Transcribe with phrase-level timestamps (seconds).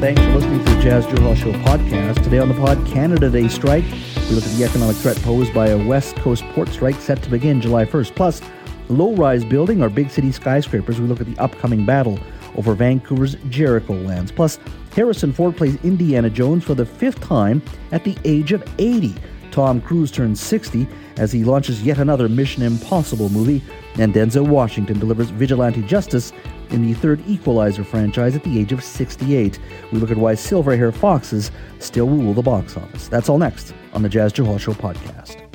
[0.00, 2.24] Thanks for listening to the Jas Johal Show podcast.
[2.24, 3.84] Today on the pod, Canada Day strike.
[3.84, 7.28] We look at the economic threat posed by a West Coast port strike set to
[7.28, 8.14] begin July 1st.
[8.14, 8.40] Plus,
[8.88, 10.98] low rise building or big city skyscrapers.
[10.98, 12.18] We look at the upcoming battle
[12.56, 14.32] over Vancouver's Jericho lands.
[14.32, 14.58] Plus,
[14.94, 17.60] Harrison Ford plays Indiana Jones for the fifth time
[17.92, 19.14] at the age of 80.
[19.50, 23.62] Tom Cruise turns 60 as he launches yet another Mission Impossible movie,
[23.98, 26.32] and Denzel Washington delivers vigilante justice
[26.70, 29.58] in the third Equalizer franchise at the age of 68.
[29.92, 33.08] We look at why silver hair foxes still rule the box office.
[33.08, 35.46] That's all next on the Jas Johal Show podcast.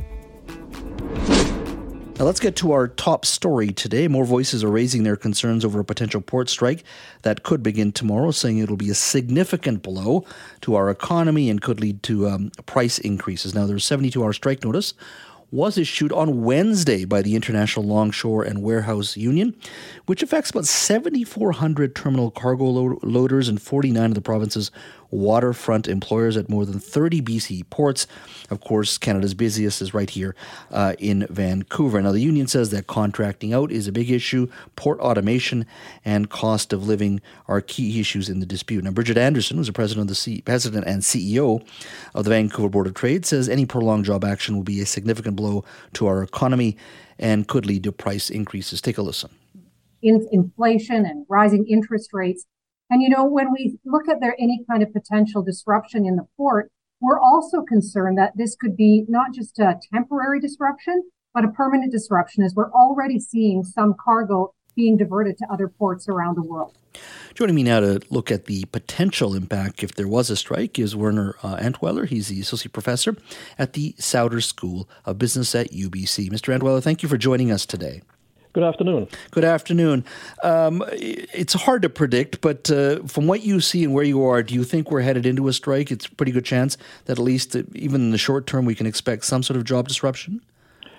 [2.17, 4.07] Now let's get to our top story today.
[4.07, 6.85] More voices are raising their concerns over a potential port strike
[7.23, 10.23] that could begin tomorrow, saying it'll be a significant blow
[10.61, 13.53] to our economy and could lead to um, price increases.
[13.53, 14.93] Now there's a 72 hour strike notice
[15.51, 19.55] was issued on Wednesday by the International Longshore and Warehouse Union,
[20.05, 22.65] which affects about 7,400 terminal cargo
[23.03, 24.71] loaders in 49 of the province's
[25.11, 28.07] waterfront employers at more than 30 BC ports.
[28.49, 30.35] Of course, Canada's busiest is right here
[30.71, 32.01] uh, in Vancouver.
[32.01, 34.47] Now, the union says that contracting out is a big issue.
[34.75, 35.65] Port automation
[36.03, 38.83] and cost of living are key issues in the dispute.
[38.83, 41.65] Now, Bridget Anderson, who's the president of the C- president and CEO
[42.13, 45.35] of the Vancouver Board of Trade, says any prolonged job action will be a significant
[45.35, 45.63] blow
[45.93, 46.77] to our economy
[47.19, 48.81] and could lead to price increases.
[48.81, 49.29] Take a listen.
[50.01, 52.45] In inflation and rising interest rates
[52.89, 56.27] and you know, when we look at there any kind of potential disruption in the
[56.37, 61.49] port, we're also concerned that this could be not just a temporary disruption, but a
[61.49, 66.43] permanent disruption, as we're already seeing some cargo being diverted to other ports around the
[66.43, 66.77] world.
[67.33, 70.95] Joining me now to look at the potential impact if there was a strike is
[70.95, 72.07] Werner uh, Antweiler.
[72.07, 73.17] He's the associate professor
[73.57, 76.29] at the Sauder School of Business at UBC.
[76.29, 76.57] Mr.
[76.57, 78.01] Antweiler, thank you for joining us today.
[78.55, 79.09] Good afternoon.
[79.31, 80.05] Good afternoon.
[80.41, 84.41] Um, it's hard to predict, but uh, from what you see and where you are,
[84.43, 85.91] do you think we're headed into a strike?
[85.91, 88.73] It's a pretty good chance that at least, uh, even in the short term, we
[88.73, 90.39] can expect some sort of job disruption?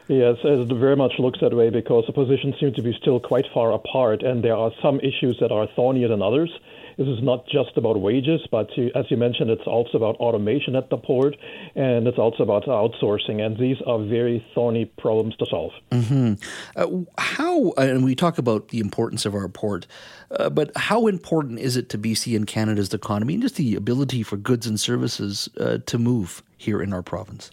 [0.07, 3.47] Yes, it very much looks that way because the positions seem to be still quite
[3.55, 6.51] far apart, and there are some issues that are thornier than others.
[6.97, 10.75] This is not just about wages, but to, as you mentioned, it's also about automation
[10.77, 11.37] at the port,
[11.75, 13.45] and it's also about outsourcing.
[13.45, 15.73] And these are very thorny problems to solve.
[15.91, 16.35] Mm-hmm.
[16.75, 19.87] Uh, how, and we talk about the importance of our port,
[20.31, 24.23] uh, but how important is it to BC and Canada's economy and just the ability
[24.23, 27.51] for goods and services uh, to move here in our province?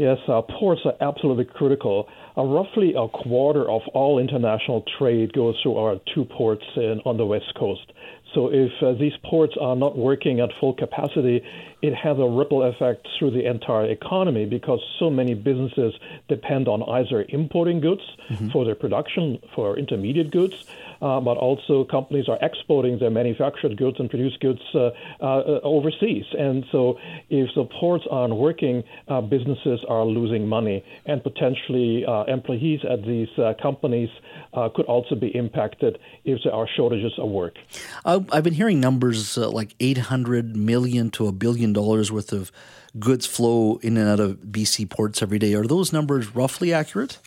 [0.00, 2.08] Yes, uh, ports are absolutely critical.
[2.34, 7.18] Uh, roughly a quarter of all international trade goes through our two ports in, on
[7.18, 7.92] the west coast.
[8.34, 11.42] So if uh, these ports are not working at full capacity,
[11.82, 15.94] it has a ripple effect through the entire economy because so many businesses
[16.28, 18.50] depend on either importing goods mm-hmm.
[18.50, 20.64] for their production for intermediate goods,
[21.00, 24.90] uh, but also companies are exporting their manufactured goods and produced goods uh,
[25.20, 26.24] uh, overseas.
[26.38, 32.24] And so if the ports aren't working, uh, businesses are losing money, and potentially uh,
[32.24, 34.10] employees at these uh, companies
[34.74, 37.54] could also be impacted if there are shortages of work.
[38.04, 42.50] I've been hearing numbers like 800 million to a billion dollars worth of
[42.98, 45.54] goods flow in and out of BC ports every day.
[45.54, 47.18] Are those numbers roughly accurate?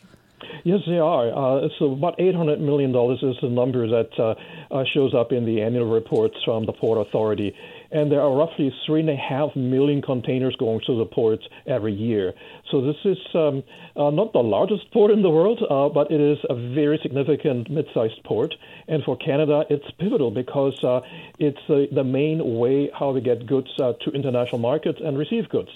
[0.64, 1.30] Yes, they are.
[1.30, 4.36] Uh, so about $800 million is the number that uh,
[4.74, 7.54] uh, shows up in the annual reports from the Port Authority
[7.94, 11.94] and there are roughly three and a half million containers going through the ports every
[11.94, 12.34] year.
[12.72, 13.64] So this is um,
[13.96, 17.70] uh, not the largest port in the world, uh, but it is a very significant
[17.70, 18.56] mid-sized port.
[18.88, 21.02] And for Canada, it's pivotal because uh,
[21.38, 25.48] it's uh, the main way how we get goods uh, to international markets and receive
[25.50, 25.70] goods.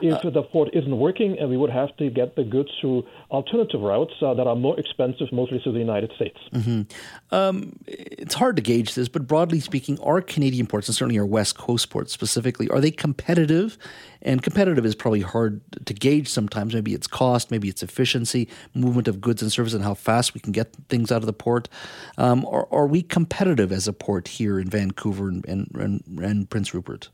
[0.00, 3.80] If uh, the port isn't working, we would have to get the goods through alternative
[3.80, 6.38] routes that are more expensive, mostly to the United States.
[6.52, 7.34] Mm-hmm.
[7.34, 11.26] Um, it's hard to gauge this, but broadly speaking, our Canadian ports, and certainly our
[11.26, 13.76] West Coast ports specifically, are they competitive?
[14.22, 16.74] And competitive is probably hard to gauge sometimes.
[16.74, 20.40] Maybe it's cost, maybe it's efficiency, movement of goods and services, and how fast we
[20.40, 21.68] can get things out of the port.
[22.16, 26.48] Um, are, are we competitive as a port here in Vancouver and, and, and, and
[26.48, 27.10] Prince Rupert?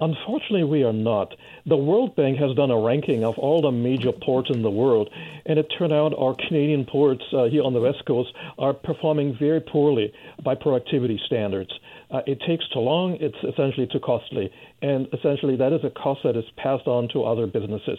[0.00, 1.34] Unfortunately, we are not.
[1.66, 5.10] The World Bank has done a ranking of all the major ports in the world,
[5.44, 9.36] and it turned out our Canadian ports uh, here on the West Coast are performing
[9.36, 10.12] very poorly
[10.44, 11.70] by productivity standards.
[12.10, 14.50] Uh, it takes too long, it's essentially too costly,
[14.80, 17.98] and essentially that is a cost that is passed on to other businesses.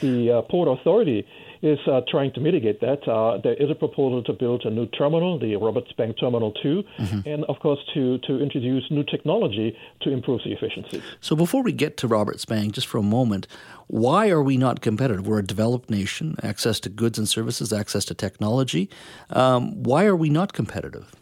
[0.00, 1.26] The uh, Port Authority
[1.62, 3.08] is uh, trying to mitigate that.
[3.08, 6.84] Uh, there is a proposal to build a new terminal, the Roberts Bank Terminal 2,
[6.98, 7.28] mm-hmm.
[7.28, 11.02] and of course to, to introduce new technology to improve the efficiencies.
[11.20, 13.48] So before we get to Roberts Bank, just for a moment,
[13.88, 15.26] why are we not competitive?
[15.26, 18.88] We're a developed nation, access to goods and services, access to technology.
[19.30, 21.12] Um, why are we not competitive?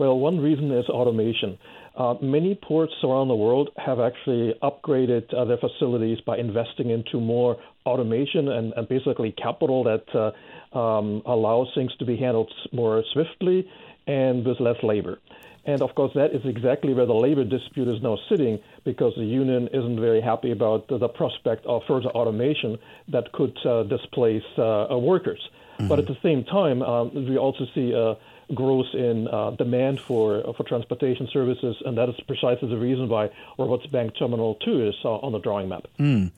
[0.00, 1.58] Well, one reason is automation.
[1.94, 7.20] Uh, many ports around the world have actually upgraded uh, their facilities by investing into
[7.20, 13.04] more automation and, and basically capital that uh, um, allows things to be handled more
[13.12, 13.68] swiftly
[14.06, 15.18] and with less labor.
[15.66, 19.26] And of course, that is exactly where the labor dispute is now sitting because the
[19.26, 24.44] union isn't very happy about the, the prospect of further automation that could uh, displace
[24.56, 25.46] uh, workers.
[25.46, 25.88] Mm-hmm.
[25.88, 28.16] But at the same time, um, we also see a
[28.54, 33.30] growth in uh, demand for for transportation services, and that is precisely the reason why
[33.58, 35.86] Roberts Bank Terminal 2 is uh, on the drawing map.
[35.98, 36.30] Mm.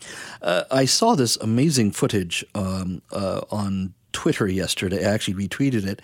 [0.70, 5.06] I saw this amazing footage um, uh, on Twitter yesterday.
[5.06, 6.03] I actually retweeted it.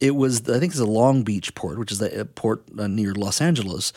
[0.00, 3.14] It was, I think, it's a Long Beach port, which is the port uh, near
[3.14, 3.92] Los Angeles,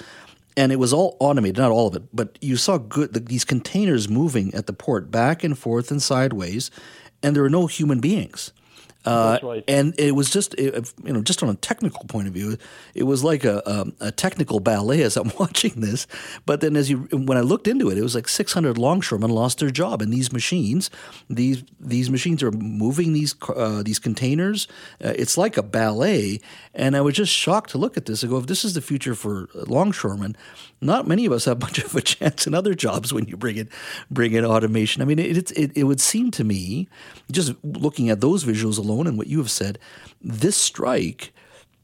[0.58, 3.46] and it was all automated, not all of it, but you saw good the, these
[3.46, 6.72] containers moving at the port back and forth and sideways,
[7.24, 8.52] and there were no human beings.
[9.04, 9.64] Uh, right.
[9.68, 12.58] And it was just, it, you know, just on a technical point of view,
[12.94, 16.06] it was like a, a, a, technical ballet as I'm watching this.
[16.46, 19.58] But then, as you, when I looked into it, it was like 600 longshoremen lost
[19.58, 20.92] their job, and these machines,
[21.30, 24.68] these these machines are moving these uh, these containers.
[25.04, 26.40] Uh, it's like a ballet,
[26.76, 28.24] and I was just shocked to look at this.
[28.24, 30.36] I go, if this is the future for longshoremen,
[30.80, 33.58] not many of us have much of a chance in other jobs when you bring
[33.58, 33.70] in
[34.12, 35.02] bring in automation.
[35.02, 36.88] I mean, it, it, it would seem to me,
[37.32, 39.80] just looking at those visuals alone and what you have said,
[40.22, 41.34] this strike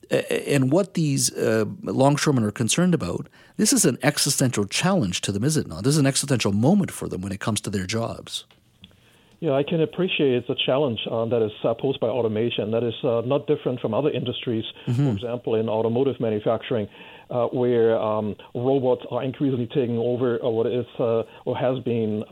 [0.09, 3.27] and what these uh, longshoremen are concerned about,
[3.57, 5.83] this is an existential challenge to them, is it not?
[5.83, 8.45] This is an existential moment for them when it comes to their jobs.
[9.39, 12.71] Yeah, I can appreciate the challenge uh, that is uh, posed by automation.
[12.71, 15.05] That is uh, not different from other industries, mm-hmm.
[15.05, 16.87] for example, in automotive manufacturing
[17.29, 22.23] uh, where um, robots are increasingly taking over uh, what is uh, or has been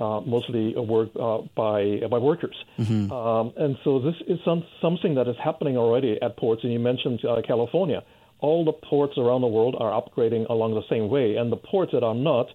[0.00, 2.56] uh, uh, mostly work uh, by by workers.
[2.78, 3.12] Mm-hmm.
[3.12, 6.62] Um, and so this is some, something that is happening already at ports.
[6.64, 8.02] And you mentioned California.
[8.40, 11.92] All the ports around the world are upgrading along the same way, and the ports
[11.92, 12.46] that are not,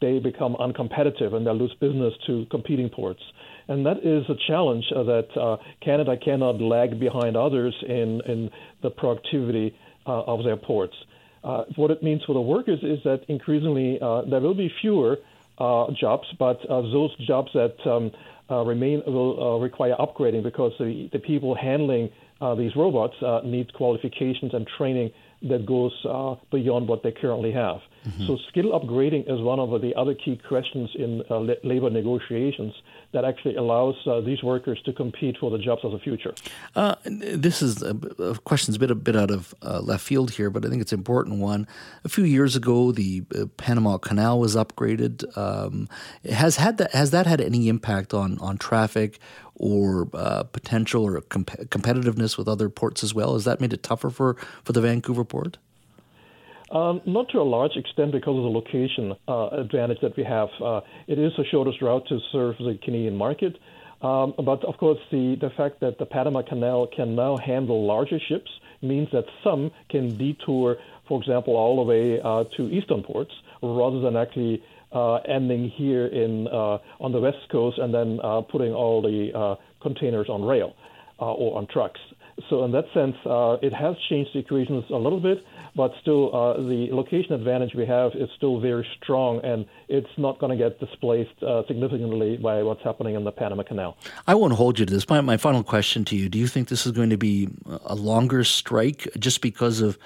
[0.00, 3.22] they become uncompetitive and they lose business to competing ports.
[3.68, 5.28] And that is a challenge that
[5.80, 8.50] Canada cannot lag behind others in in
[8.82, 9.76] the productivity
[10.06, 10.94] uh, of their ports.
[11.44, 15.18] Uh, what it means for the workers is that increasingly uh, there will be fewer
[15.58, 18.10] jobs, but those jobs that um,
[18.66, 22.10] remain will require upgrading because the, the people handling
[22.42, 25.10] uh, these robots uh, need qualifications and training
[25.48, 27.78] that goes uh, beyond what they currently have.
[28.06, 28.26] Mm-hmm.
[28.26, 32.74] So skill upgrading is one of the other key questions in uh, labor negotiations
[33.12, 36.34] that actually allows uh, these workers to compete for the jobs of the future.
[36.74, 40.32] Uh, this is a, a question's a bit a bit out of uh, left field
[40.32, 41.66] here, but I think it's an important one.
[42.04, 45.36] A few years ago, the uh, Panama Canal was upgraded.
[45.36, 45.88] Um,
[46.28, 49.20] has had that has that had any impact on on traffic
[49.54, 53.34] or uh, potential or comp- competitiveness with other ports as well?
[53.34, 55.58] Has that made it tougher for for the Vancouver port?
[56.72, 60.48] Um, not to a large extent because of the location uh, advantage that we have.
[60.58, 63.58] Uh, it is the shortest route to serve the Canadian market.
[64.00, 68.18] Um, but of course, the, the fact that the Panama Canal can now handle larger
[68.18, 73.32] ships means that some can detour, for example, all the way uh, to eastern ports
[73.62, 78.40] rather than actually uh, ending here in uh, on the west coast and then uh,
[78.40, 80.74] putting all the containers on rail
[81.18, 82.00] or on trucks.
[82.48, 83.16] So in that sense,
[83.62, 85.44] it has changed the equations a little bit
[85.74, 90.38] but still uh, the location advantage we have is still very strong, and it's not
[90.38, 93.96] going to get displaced uh, significantly by what's happening in the Panama Canal.
[94.26, 95.08] I won't hold you to this.
[95.08, 97.48] My, my final question to you: Do you think this is going to be
[97.86, 99.98] a longer strike just because of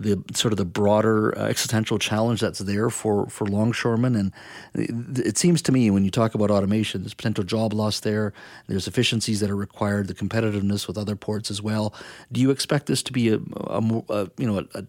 [0.00, 4.16] the sort of the broader uh, existential challenge that's there for, for longshoremen.
[4.16, 4.32] And
[4.74, 8.32] it seems to me when you talk about automation, there's potential job loss there.
[8.66, 11.94] There's efficiencies that are required, the competitiveness with other ports as well.
[12.32, 14.84] Do you expect this to be a, a, a you know a,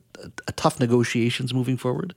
[0.48, 2.16] a tough negotiations moving forward?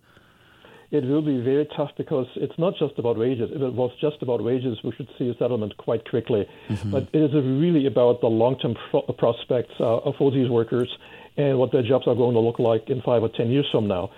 [0.90, 3.50] It will be very tough because it's not just about wages.
[3.52, 6.48] If it was just about wages, we should see a settlement quite quickly.
[6.68, 6.90] Mm-hmm.
[6.92, 10.96] But it is really about the long-term pro- prospects uh, for these workers
[11.36, 13.88] and what their jobs are going to look like in five or ten years from
[13.88, 14.10] now.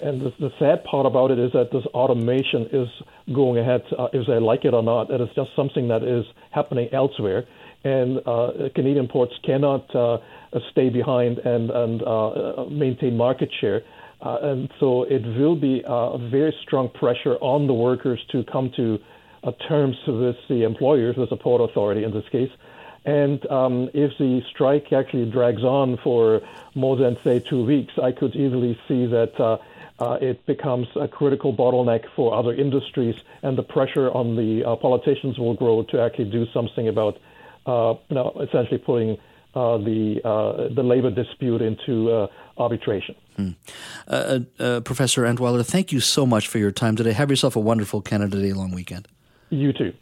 [0.00, 2.88] And the, the sad part about it is that this automation is
[3.32, 5.10] going ahead, uh, if they like it or not.
[5.10, 7.44] It is just something that is happening elsewhere,
[7.84, 10.18] and uh, Canadian ports cannot uh,
[10.72, 13.82] stay behind and and uh, maintain market share.
[14.20, 18.70] Uh, and so it will be a very strong pressure on the workers to come
[18.74, 18.98] to
[19.42, 22.50] uh, terms with the employers, with the Port Authority in this case,
[23.04, 26.40] and um, if the strike actually drags on for
[26.74, 29.58] more than, say, two weeks, I could easily see that uh,
[29.98, 34.76] uh, it becomes a critical bottleneck for other industries, and the pressure on the uh,
[34.76, 37.18] politicians will grow to actually do something about,
[37.66, 39.18] uh, you know, essentially putting
[39.54, 42.26] uh, the uh, the labor dispute into uh,
[42.58, 43.14] arbitration.
[43.38, 44.84] Mm.
[44.84, 47.12] Professor Antweiler, thank you so much for your time today.
[47.12, 49.06] Have yourself a wonderful Canada Day long weekend.
[49.50, 49.92] You too.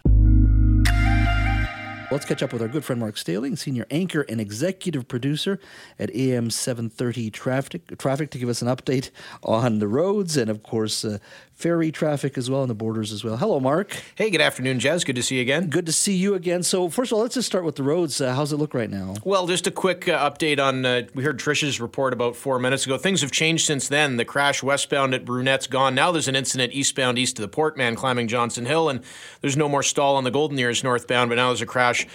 [2.12, 5.58] Let's catch up with our good friend Marc Staehling, senior anchor and executive producer
[5.98, 9.08] at AM 730 Traffic, traffic to give us an update
[9.42, 11.16] on the roads and, of course, uh,
[11.54, 13.36] ferry traffic as well and the borders as well.
[13.36, 13.96] Hello, Marc.
[14.14, 15.04] Hey, good afternoon, Jas.
[15.04, 15.68] Good to see you again.
[15.68, 16.62] Good to see you again.
[16.62, 18.20] So, first of all, let's just start with the roads.
[18.20, 19.14] Uh, how's it look right now?
[19.24, 20.84] Well, just a quick uh, update on.
[20.84, 22.98] Uh, we heard Trish's report about four minutes ago.
[22.98, 24.16] Things have changed since then.
[24.16, 25.94] The crash westbound at Brunette's gone.
[25.94, 29.02] Now there's an incident eastbound east of the Port Mann climbing Johnson Hill, and
[29.40, 32.06] there's no more stall on the Golden Ears northbound, but now there's a crash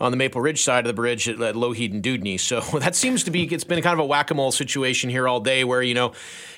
[0.00, 2.38] on the Maple Ridge side of the bridge at, at Lougheed and Dewdney.
[2.38, 5.28] So that seems to be, it's been kind of a whack a mole situation here
[5.28, 6.12] all day where, you know,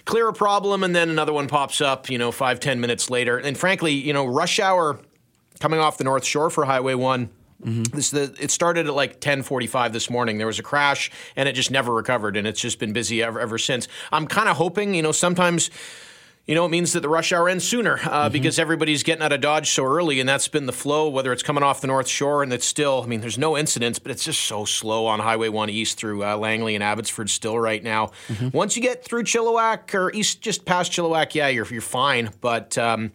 [0.05, 3.39] clear a problem and then another one pops up, you know, five, ten minutes later.
[3.39, 5.01] And frankly, you know, rush hour
[5.61, 7.31] coming off the North Shore for Highway 1.
[7.65, 7.83] Mm-hmm.
[7.97, 10.37] This the it started at like 10:45 this morning.
[10.37, 13.41] There was a crash and it just never recovered and it's just been busy ever
[13.41, 13.89] ever since.
[14.13, 15.71] I'm kind of hoping, you know, sometimes
[16.47, 18.33] you know, it means that the rush hour ends sooner uh, mm-hmm.
[18.33, 21.43] because everybody's getting out of Dodge so early, and that's been the flow, whether it's
[21.43, 24.25] coming off the North Shore and it's still, I mean, there's no incidents, but it's
[24.25, 28.13] just so slow on Highway 1 East through uh, Langley and Abbotsford still right now.
[28.29, 28.57] Mm-hmm.
[28.57, 32.31] Once you get through Chilliwack or east just past Chilliwack, yeah, you're, you're fine.
[32.41, 33.13] But, um,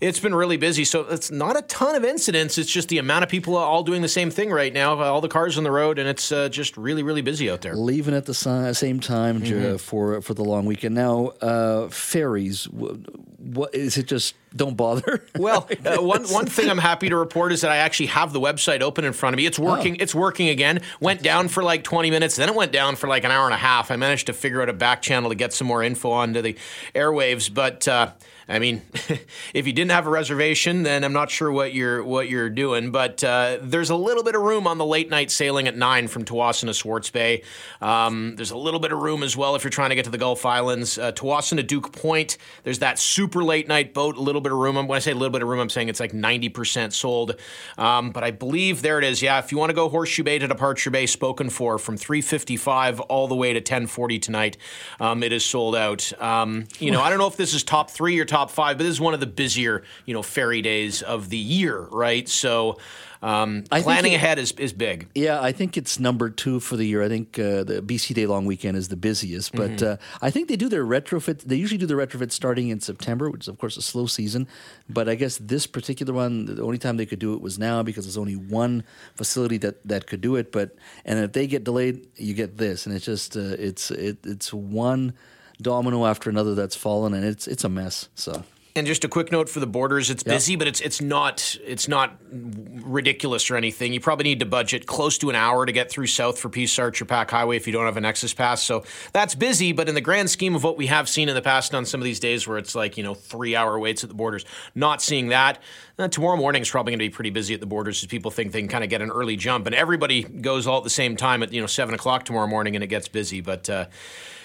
[0.00, 0.84] it's been really busy.
[0.84, 2.56] So it's not a ton of incidents.
[2.56, 5.00] It's just the amount of people all doing the same thing right now.
[5.00, 7.74] All the cars on the road, and it's uh, just really, really busy out there.
[7.74, 9.76] Leaving at the same time mm-hmm.
[9.76, 10.94] for for the long weekend.
[10.94, 12.64] Now, uh, ferries.
[12.64, 14.06] What is it?
[14.06, 15.24] Just don't bother.
[15.38, 18.40] well, uh, one one thing I'm happy to report is that I actually have the
[18.40, 19.46] website open in front of me.
[19.46, 19.94] It's working.
[19.94, 20.02] Oh.
[20.02, 20.80] It's working again.
[21.00, 23.54] Went down for like 20 minutes, then it went down for like an hour and
[23.54, 23.90] a half.
[23.90, 26.56] I managed to figure out a back channel to get some more info onto the
[26.94, 27.88] airwaves, but.
[27.88, 28.12] Uh,
[28.48, 28.82] I mean,
[29.54, 32.90] if you didn't have a reservation, then I'm not sure what you're what you're doing.
[32.90, 36.08] But uh, there's a little bit of room on the late night sailing at nine
[36.08, 37.42] from Tsawwassen to Swartz Bay.
[37.80, 40.10] Um, there's a little bit of room as well if you're trying to get to
[40.10, 40.98] the Gulf Islands.
[40.98, 42.38] Uh, to Duke Point.
[42.62, 44.16] There's that super late night boat.
[44.16, 44.76] A little bit of room.
[44.76, 47.36] When I say a little bit of room, I'm saying it's like 90% sold.
[47.76, 49.22] Um, but I believe there it is.
[49.22, 53.00] Yeah, if you want to go Horseshoe Bay to Departure Bay, spoken for from 3:55
[53.00, 54.56] all the way to 10:40 tonight.
[55.00, 56.12] Um, it is sold out.
[56.20, 58.78] Um, you know, I don't know if this is top three or top top five,
[58.78, 62.28] but this is one of the busier, you know, ferry days of the year, right?
[62.28, 62.78] So
[63.20, 65.08] um, planning it, ahead is, is big.
[65.14, 67.02] Yeah, I think it's number two for the year.
[67.02, 69.94] I think uh, the BC Day long weekend is the busiest, but mm-hmm.
[69.94, 71.40] uh, I think they do their retrofit.
[71.40, 74.46] They usually do the retrofit starting in September, which is of course a slow season.
[74.88, 77.82] But I guess this particular one, the only time they could do it was now
[77.82, 78.84] because there's only one
[79.16, 80.52] facility that, that could do it.
[80.52, 84.18] But and if they get delayed, you get this, and it's just uh, it's it,
[84.24, 85.14] it's one
[85.60, 88.08] domino after another that's fallen, and it's it's a mess.
[88.14, 88.44] So.
[88.76, 90.36] And just a quick note for the borders: it's yep.
[90.36, 93.92] busy, but it's it's not it's not ridiculous or anything.
[93.92, 96.78] You probably need to budget close to an hour to get through south for Peace
[96.78, 98.62] Arch or Pac Highway if you don't have an Nexus Pass.
[98.62, 101.42] So that's busy, but in the grand scheme of what we have seen in the
[101.42, 104.10] past on some of these days, where it's like you know three hour waits at
[104.10, 104.44] the borders,
[104.76, 105.60] not seeing that.
[105.98, 108.30] Uh, tomorrow morning is probably going to be pretty busy at the borders as people
[108.30, 110.90] think they can kind of get an early jump, and everybody goes all at the
[110.90, 113.68] same time at you know seven o'clock tomorrow morning, and it gets busy, but.
[113.68, 113.86] Uh,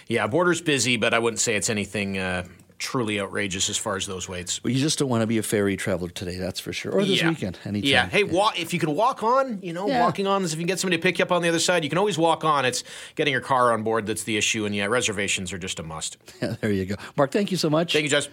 [0.07, 2.45] yeah, border's busy, but I wouldn't say it's anything uh,
[2.83, 4.63] truly outrageous as far as those waits.
[4.63, 6.91] Well, you just don't want to be a ferry traveler today, that's for sure.
[6.91, 7.29] Or this yeah.
[7.29, 7.89] weekend, anytime.
[7.89, 8.07] Yeah.
[8.07, 10.01] Hey, walk, if you can walk on, you know, yeah.
[10.01, 11.59] walking on, is if you can get somebody to pick you up on the other
[11.59, 12.65] side, you can always walk on.
[12.65, 12.83] It's
[13.15, 14.65] getting your car on board that's the issue.
[14.65, 16.17] And yeah, reservations are just a must.
[16.41, 16.95] Yeah, there you go.
[17.15, 17.93] Marc, thank you so much.
[17.93, 18.27] Thank you, Jess.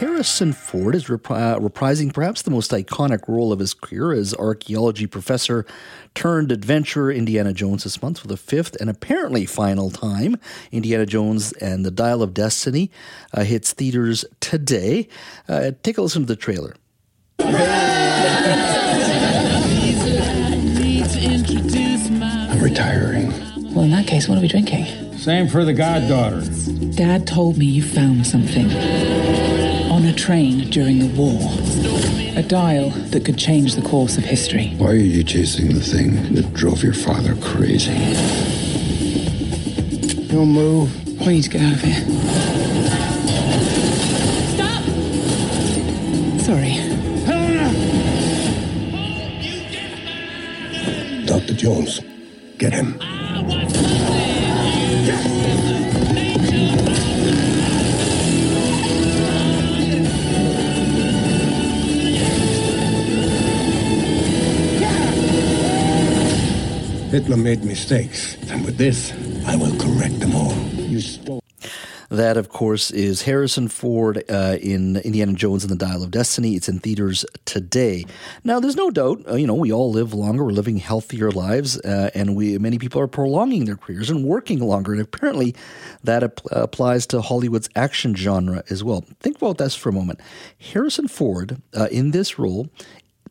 [0.00, 4.32] Harrison Ford is repri- uh, reprising perhaps the most iconic role of his career as
[4.32, 5.66] archaeology professor
[6.14, 10.38] turned adventurer Indiana Jones this month for the fifth and apparently final time.
[10.72, 12.90] Indiana Jones and the Dial of Destiny
[13.34, 15.06] uh, hits theaters today.
[15.46, 16.74] Uh, take a listen to the trailer.
[17.38, 17.52] I'm
[22.62, 23.28] retiring.
[23.74, 25.18] Well, in that case, what are we drinking?
[25.18, 26.40] Same for the goddaughter.
[26.96, 28.70] Dad told me you found something
[30.00, 31.38] on a train during the war.
[32.34, 34.68] A dial that could change the course of history.
[34.78, 37.92] Why are you chasing the thing that drove your father crazy?
[40.28, 40.90] Don't move.
[41.20, 42.00] We need to get out of here.
[44.54, 44.82] Stop!
[46.40, 46.70] Sorry.
[47.28, 47.68] Helena!
[51.26, 51.54] Dr.
[51.54, 52.00] Jones,
[52.56, 53.19] get him.
[67.10, 69.12] Hitler made mistakes, and with this,
[69.44, 70.52] I will correct them all.
[70.76, 71.42] You stole.
[72.08, 76.54] That, of course, is Harrison Ford uh, in Indiana Jones and the Dial of Destiny.
[76.54, 78.06] It's in theaters today.
[78.44, 81.80] Now, there's no doubt, uh, you know, we all live longer, we're living healthier lives,
[81.80, 84.92] uh, and we many people are prolonging their careers and working longer.
[84.92, 85.56] And apparently,
[86.04, 89.04] that ap- applies to Hollywood's action genre as well.
[89.18, 90.20] Think about this for a moment.
[90.60, 92.68] Harrison Ford, uh, in this role,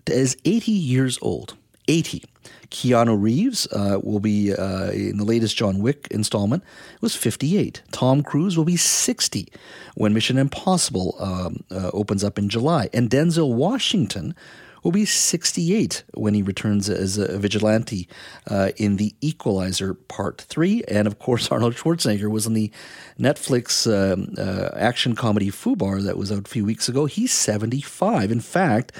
[0.05, 1.55] is 80 years old.
[1.87, 2.23] 80.
[2.71, 6.63] Keanu Reeves uh, will be uh, in the latest John Wick installment.
[6.95, 7.81] It was 58.
[7.91, 9.47] Tom Cruise will be 60
[9.95, 14.35] when Mission Impossible um, uh, opens up in July, and Denzel Washington
[14.83, 18.07] will be 68 when he returns as a vigilante
[18.47, 20.83] uh, in The Equalizer Part 3.
[20.87, 22.71] And of course, Arnold Schwarzenegger was in the
[23.19, 27.05] Netflix um, uh, action comedy Fubar that was out a few weeks ago.
[27.05, 28.31] He's 75.
[28.31, 28.91] In fact,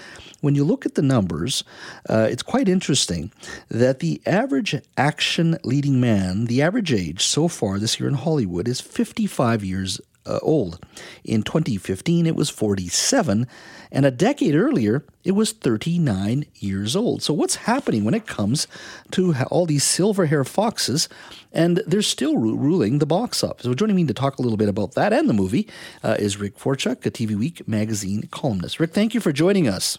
[0.41, 1.63] when you look at the numbers,
[2.09, 3.31] uh, it's quite interesting
[3.69, 8.67] that the average action leading man, the average age so far this year in Hollywood
[8.67, 10.85] is 55 years uh, old.
[11.23, 13.47] In 2015, it was 47,
[13.91, 17.23] and a decade earlier, it was 39 years old.
[17.23, 18.67] So, what's happening when it comes
[19.11, 21.09] to all these silver hair foxes?
[21.51, 23.63] And they're still ru- ruling the box office.
[23.63, 25.67] So, joining me to talk a little bit about that and the movie
[26.03, 28.79] uh, is Rick Forchuk, a TV Week magazine columnist.
[28.79, 29.97] Rick, thank you for joining us.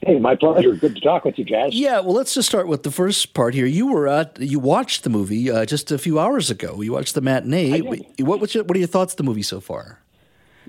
[0.00, 0.74] Hey, my pleasure.
[0.74, 1.72] Good to talk with you, Jas.
[1.72, 3.66] Yeah, well, let's just start with the first part here.
[3.66, 6.80] You were at, you watched the movie uh, just a few hours ago.
[6.80, 7.80] You watched the matinee.
[7.80, 10.00] What, what's your, what are your thoughts on the movie so far?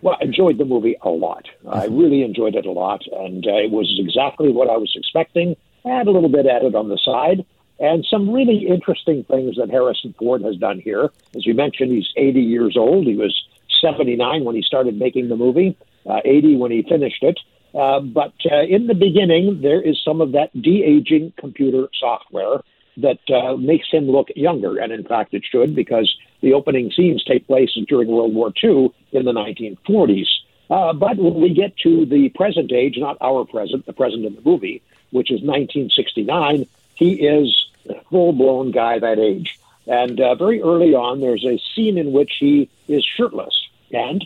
[0.01, 1.45] Well, I enjoyed the movie a lot.
[1.63, 1.77] Mm-hmm.
[1.77, 5.55] I really enjoyed it a lot, and uh, it was exactly what I was expecting.
[5.85, 7.45] I had a little bit added on the side,
[7.79, 11.09] and some really interesting things that Harrison Ford has done here.
[11.35, 13.05] As you mentioned, he's 80 years old.
[13.05, 13.33] He was
[13.81, 15.77] 79 when he started making the movie,
[16.09, 17.39] uh, 80 when he finished it.
[17.73, 22.61] Uh, but uh, in the beginning, there is some of that de aging computer software
[22.97, 24.77] that uh, makes him look younger.
[24.77, 28.93] And in fact, it should, because the opening scenes take place during World War II
[29.11, 30.27] in the 1940s.
[30.69, 34.35] Uh, but when we get to the present age, not our present, the present in
[34.35, 39.59] the movie, which is 1969, he is a full blown guy that age.
[39.87, 43.67] And uh, very early on, there's a scene in which he is shirtless.
[43.91, 44.23] And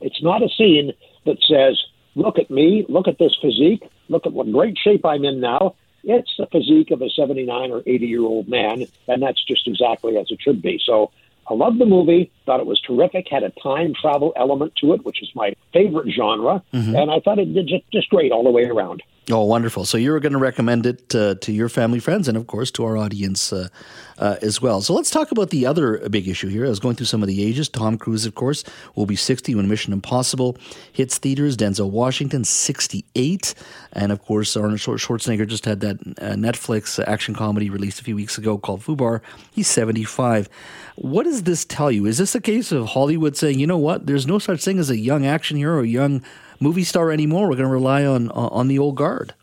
[0.00, 0.92] it's not a scene
[1.24, 1.82] that says,
[2.14, 5.74] look at me, look at this physique, look at what great shape I'm in now.
[6.04, 10.16] It's the physique of a 79 or 80 year old man, and that's just exactly
[10.16, 10.80] as it should be.
[10.84, 11.12] So
[11.48, 15.04] I loved the movie, thought it was terrific, had a time travel element to it,
[15.04, 16.94] which is my favorite genre, mm-hmm.
[16.94, 19.02] and I thought it did just, just great all the way around.
[19.30, 19.84] Oh, wonderful.
[19.84, 22.84] So you're going to recommend it uh, to your family, friends, and of course to
[22.84, 23.68] our audience uh,
[24.18, 24.80] uh, as well.
[24.80, 26.66] So let's talk about the other big issue here.
[26.66, 27.68] I was going through some of the ages.
[27.68, 28.64] Tom Cruise, of course,
[28.96, 30.56] will be 60 when Mission Impossible
[30.92, 31.56] hits theaters.
[31.56, 33.54] Denzel Washington, 68.
[33.92, 38.16] And of course, Arnold Schwarzenegger just had that uh, Netflix action comedy released a few
[38.16, 39.20] weeks ago called Fubar.
[39.52, 40.48] He's 75.
[40.96, 42.06] What does this tell you?
[42.06, 44.90] Is this a case of Hollywood saying, you know what, there's no such thing as
[44.90, 46.22] a young action hero or young
[46.62, 47.48] movie star anymore.
[47.48, 49.34] We're going to rely on on the old guard.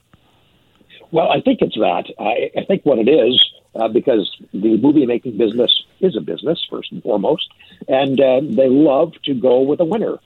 [1.12, 2.05] Well, I think it's that.
[2.19, 3.43] I, I think what it is
[3.75, 7.47] uh, because the movie making business is a business first and foremost,
[7.88, 10.17] and uh, they love to go with a winner.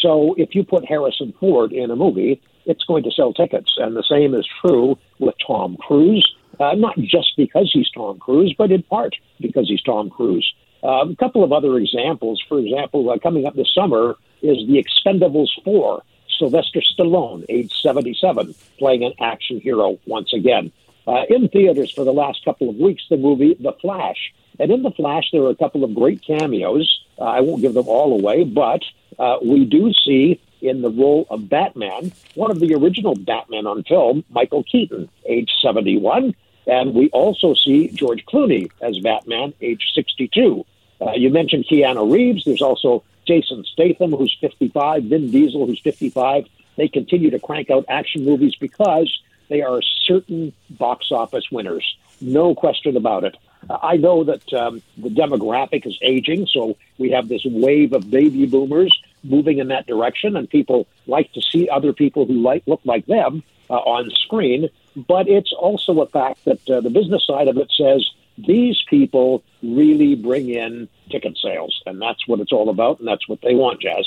[0.00, 3.96] So if you put Harrison Ford in a movie, it's going to sell tickets, and
[3.96, 6.28] the same is true with Tom Cruise.
[6.60, 10.52] Uh, not just because he's Tom Cruise, but in part because he's Tom Cruise.
[10.84, 12.42] Uh, a couple of other examples.
[12.48, 16.02] For example, uh, coming up this summer is The Expendables 4.
[16.42, 20.72] Sylvester Stallone, age 77, playing an action hero once again.
[21.06, 24.34] Uh, in theaters for the last couple of weeks, the movie The Flash.
[24.58, 27.00] And in The Flash, there are a couple of great cameos.
[27.16, 28.82] Uh, I won't give them all away, but
[29.20, 33.84] uh, we do see in the role of Batman one of the original Batman on
[33.84, 36.34] film, Michael Keaton, age 71.
[36.66, 40.66] And we also see George Clooney as Batman, age 62.
[41.00, 42.44] Uh, you mentioned Keanu Reeves.
[42.44, 46.46] There's also Jason Statham, who's 55, Vin Diesel, who's 55.
[46.76, 51.96] They continue to crank out action movies because they are certain box office winners.
[52.20, 53.36] No question about it.
[53.70, 58.46] I know that um, the demographic is aging, so we have this wave of baby
[58.46, 62.80] boomers moving in that direction, and people like to see other people who like look
[62.84, 64.68] like them uh, on screen.
[64.96, 69.42] But it's also a fact that uh, the business side of it says these people
[69.62, 73.54] really bring in ticket sales, and that's what it's all about, and that's what they
[73.54, 74.04] want, Jas.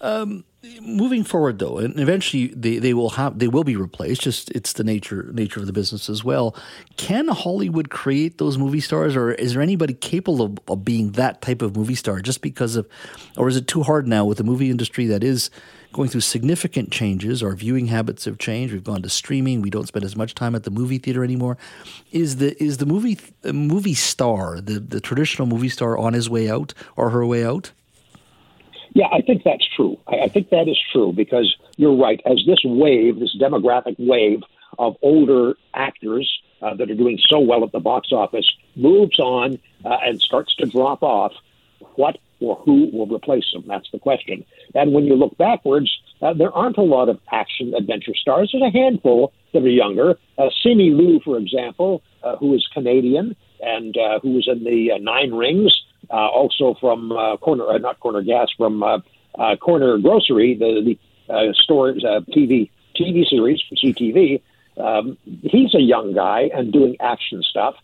[0.00, 0.44] Um,
[0.80, 4.22] moving forward, though, and eventually they, they will have they will be replaced.
[4.22, 6.54] Just it's the nature nature of the business as well.
[6.96, 11.40] Can Hollywood create those movie stars, or is there anybody capable of, of being that
[11.40, 12.20] type of movie star?
[12.20, 12.88] Just because of,
[13.36, 15.50] or is it too hard now with the movie industry that is
[15.92, 17.42] going through significant changes.
[17.42, 18.72] Our viewing habits have changed.
[18.72, 19.60] We've gone to streaming.
[19.60, 21.56] We don't spend as much time at the movie theater anymore.
[22.12, 26.48] Is the is the movie movie star the the traditional movie star on his way
[26.48, 27.72] out or her way out?
[28.92, 29.98] Yeah, I think that's true.
[30.06, 32.20] I, I think that is true because you're right.
[32.26, 34.42] As this wave, this demographic wave
[34.78, 36.30] of older actors
[36.62, 40.54] uh, that are doing so well at the box office moves on uh, and starts
[40.56, 41.32] to drop off,
[41.94, 43.64] what or who will replace them?
[43.66, 44.44] That's the question.
[44.74, 45.90] And when you look backwards,
[46.22, 48.50] uh, there aren't a lot of action adventure stars.
[48.52, 50.18] There's a handful that are younger.
[50.38, 54.92] Uh, Simu Liu, for example, uh, who is Canadian and uh, who was in the
[54.92, 55.84] uh, Nine Rings,
[56.16, 58.98] also from uh, Corner, uh, not Corner Gas, from uh,
[59.38, 60.96] uh, Corner Grocery, the,
[61.28, 64.42] the uh, store uh, TV TV series from CTV.
[64.76, 67.74] Um, he's a young guy and doing action stuff,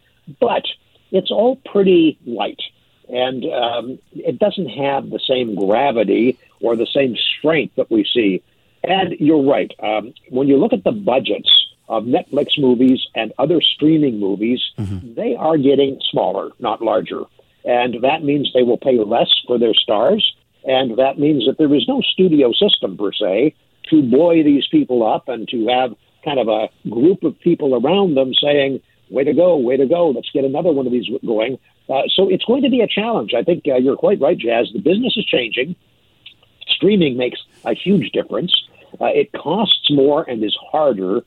[0.41, 0.65] but
[1.11, 2.61] it's all pretty light.
[3.09, 8.43] And um, it doesn't have the same gravity or the same strength that we see.
[8.83, 9.73] And you're right.
[9.81, 11.51] Um, when you look at the budgets
[11.89, 15.15] of Netflix movies and other streaming movies, mm-hmm.
[15.15, 17.23] they are getting smaller, not larger.
[17.67, 20.35] And that means they will pay less for their stars.
[20.65, 23.55] And that means that there is no studio system per se
[23.91, 28.15] to buoy these people up and to have kind of a group of people around
[28.15, 31.59] them saying, way to go, way to go, let's get another one of these going.
[31.89, 33.33] Uh, so it's going to be a challenge.
[33.35, 34.67] I think uh, you're quite right, Jas.
[34.73, 35.77] The business is changing.
[36.67, 38.53] Streaming makes a huge difference.
[39.01, 41.23] Uh, it costs more and is harder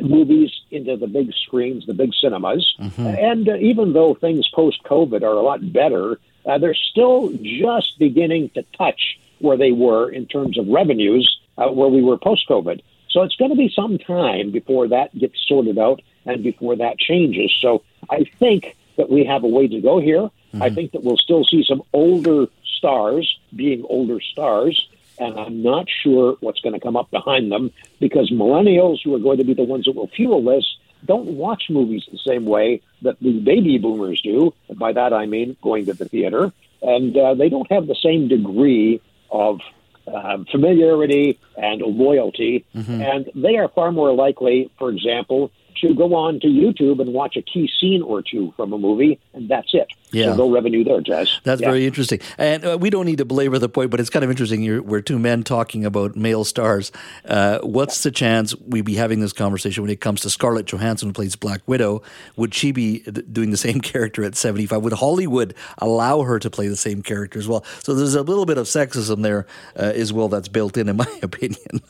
[0.00, 2.74] movies into the big screens, the big cinemas.
[2.80, 3.06] Mm-hmm.
[3.06, 7.98] And uh, even though things post COVID are a lot better, uh, they're still just
[7.98, 12.48] beginning to touch where they were in terms of revenues uh, where we were post
[12.48, 12.82] COVID.
[13.10, 16.98] So it's going to be some time before that gets sorted out and before that
[16.98, 17.54] changes.
[17.60, 20.22] So I think that we have a way to go here.
[20.22, 20.62] Mm-hmm.
[20.62, 25.86] I think that we'll still see some older stars being older stars, and I'm not
[26.02, 29.54] sure what's going to come up behind them because millennials, who are going to be
[29.54, 30.64] the ones that will fuel this,
[31.04, 34.54] don't watch movies the same way that the baby boomers do.
[34.68, 37.94] And by that I mean going to the theater, and uh, they don't have the
[37.94, 39.00] same degree
[39.30, 39.60] of
[40.06, 43.00] uh, familiarity and loyalty, mm-hmm.
[43.00, 45.50] and they are far more likely, for example,
[45.80, 49.18] to go on to YouTube and watch a key scene or two from a movie,
[49.32, 49.88] and that's it.
[50.14, 50.26] Yeah.
[50.30, 51.40] So no revenue there, Jas.
[51.44, 51.68] That's yeah.
[51.68, 52.20] very interesting.
[52.38, 54.62] And uh, we don't need to belabor the point, but it's kind of interesting.
[54.62, 56.92] You're, we're two men talking about male stars.
[57.24, 61.08] Uh, what's the chance we'd be having this conversation when it comes to Scarlett Johansson,
[61.08, 62.02] who plays Black Widow?
[62.36, 64.82] Would she be doing the same character at 75?
[64.82, 67.64] Would Hollywood allow her to play the same character as well?
[67.82, 69.46] So there's a little bit of sexism there
[69.76, 71.82] uh, as well that's built in, in my opinion.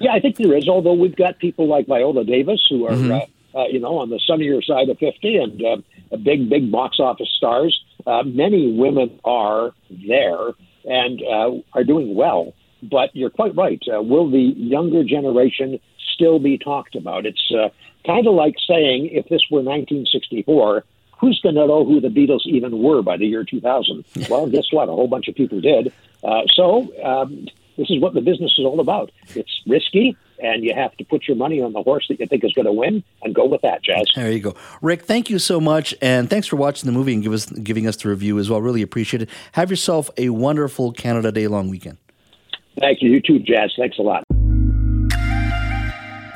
[0.00, 0.68] Yeah, I think there is.
[0.68, 3.12] Although we've got people like Viola Davis who are, mm-hmm.
[3.12, 5.76] uh, uh, you know, on the sunnier side of fifty and uh,
[6.16, 7.78] big, big box office stars.
[8.06, 10.52] Uh, many women are there
[10.84, 12.54] and uh, are doing well.
[12.82, 13.82] But you're quite right.
[13.92, 15.80] Uh, will the younger generation
[16.14, 17.26] still be talked about?
[17.26, 17.70] It's uh,
[18.06, 20.84] kind of like saying if this were 1964,
[21.18, 24.04] who's going to know who the Beatles even were by the year 2000?
[24.30, 24.88] well, guess what?
[24.88, 25.92] A whole bunch of people did.
[26.22, 29.10] Uh, so um, this is what the business is all about.
[29.34, 32.44] It's risky, and you have to put your money on the horse that you think
[32.44, 34.04] is going to win and go with that, Jas.
[34.14, 34.54] There you go.
[34.82, 35.94] Rick, thank you so much.
[36.00, 38.60] And thanks for watching the movie and give us, giving us the review as well.
[38.60, 39.30] Really appreciate it.
[39.52, 41.98] Have yourself a wonderful Canada Day long weekend.
[42.78, 43.10] Thank you.
[43.10, 43.72] You too, Jas.
[43.78, 44.25] Thanks a lot.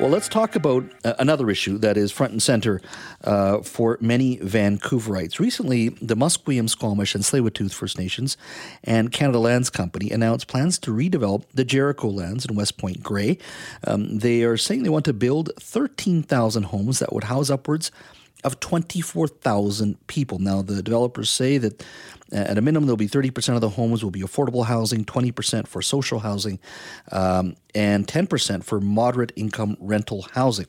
[0.01, 2.81] Well, let's talk about uh, another issue that is front and center
[3.23, 5.37] uh, for many Vancouverites.
[5.37, 8.35] Recently, the Musqueam, Squamish, and Tsleil-Waututh First Nations
[8.83, 13.37] and Canada Lands Company announced plans to redevelop the Jericho lands in West Point Grey.
[13.85, 17.91] Um, they are saying they want to build 13,000 homes that would house upwards
[18.43, 20.39] of 24,000 people.
[20.39, 21.81] Now, the developers say that
[22.33, 25.67] uh, at a minimum, there'll be 30% of the homes will be affordable housing, 20%
[25.67, 26.59] for social housing,
[27.11, 30.67] um, and 10% for moderate income rental housing.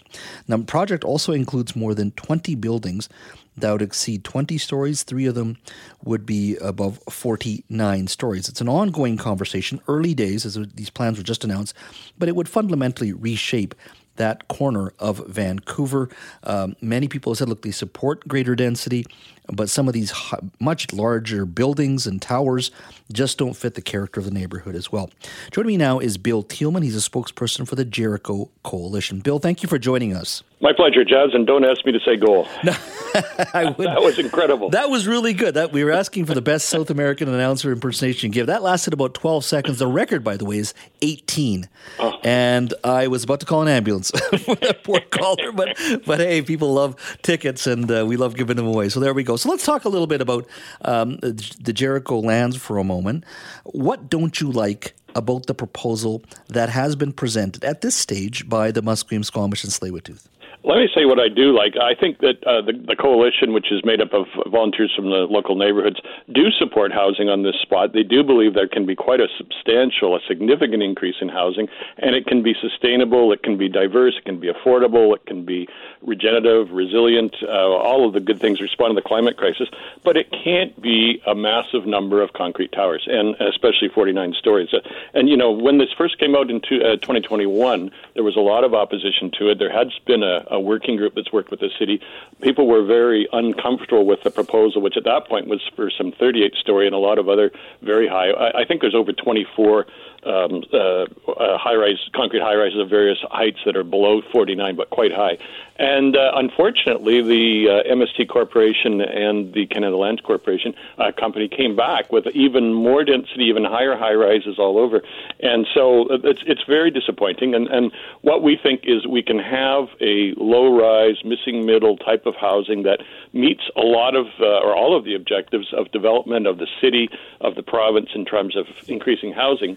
[0.48, 3.08] Now, the project also includes more than 20 buildings
[3.56, 5.02] that would exceed 20 stories.
[5.02, 5.58] Three of them
[6.02, 8.48] would be above 49 stories.
[8.48, 11.74] It's an ongoing conversation, early days, as these plans were just announced,
[12.18, 13.74] but it would fundamentally reshape
[14.16, 16.08] that corner of Vancouver.
[16.44, 19.06] Um, many people have said, look, they support greater density,
[19.48, 20.12] but some of these
[20.60, 22.70] much larger buildings and towers
[23.12, 25.10] just don't fit the character of the neighborhood as well.
[25.50, 26.82] Joining me now is Bill Tieleman.
[26.82, 29.20] He's a spokesperson for the Jericho Coalition.
[29.20, 30.42] Bill, thank you for joining us.
[30.60, 32.46] My pleasure, Jas, and don't ask me to say goal.
[32.64, 32.72] No,
[33.52, 33.86] I would.
[33.88, 34.70] that was incredible.
[34.70, 35.54] That was really good.
[35.54, 38.46] That we were asking for the best South American announcer impersonation give.
[38.46, 39.78] That lasted about 12 seconds.
[39.80, 41.68] The record, by the way, is 18.
[41.98, 42.12] Oh.
[42.22, 44.10] And I was about to call an ambulance
[44.44, 45.76] for that poor caller, but
[46.06, 48.88] but hey, people love tickets, and uh, we love giving them away.
[48.88, 49.31] So there we go.
[49.36, 50.46] So let's talk a little bit about
[50.82, 53.24] um, the Jericho lands for a moment.
[53.64, 58.70] What don't you like about the proposal that has been presented at this stage by
[58.70, 60.28] the Musqueam, Squamish, and Tsleil-Waututh?
[60.64, 61.74] Let me say what I do like.
[61.76, 65.26] I think that uh, the, the coalition, which is made up of volunteers from the
[65.26, 65.98] local neighborhoods,
[66.32, 67.92] do support housing on this spot.
[67.92, 71.66] They do believe there can be quite a substantial, a significant increase in housing,
[71.98, 75.44] and it can be sustainable, it can be diverse, it can be affordable, it can
[75.44, 75.68] be
[76.00, 79.68] regenerative, resilient, uh, all of the good things respond to the climate crisis.
[80.04, 84.72] But it can't be a massive number of concrete towers, and especially 49 stories.
[84.72, 84.78] Uh,
[85.12, 88.40] and you know, when this first came out in two, uh, 2021, there was a
[88.40, 89.58] lot of opposition to it.
[89.58, 92.00] There has been a a working group that's worked with the city.
[92.40, 96.54] People were very uncomfortable with the proposal, which at that point was for some 38
[96.54, 98.30] story and a lot of other very high.
[98.30, 99.86] I, I think there's over 24
[100.24, 105.12] um, uh, uh, high-rise concrete high-rises of various heights that are below 49 but quite
[105.12, 105.38] high.
[105.76, 111.74] And uh, unfortunately, the uh, MST Corporation and the Canada Land Corporation uh, company came
[111.74, 115.02] back with even more density, even higher high-rises all over.
[115.40, 117.54] And so uh, it's it's very disappointing.
[117.54, 122.36] And and what we think is we can have a low-rise, missing middle type of
[122.36, 123.00] housing that
[123.32, 127.08] meets a lot of or all of the objectives of development of the city,
[127.40, 129.76] of the province in terms of increasing housing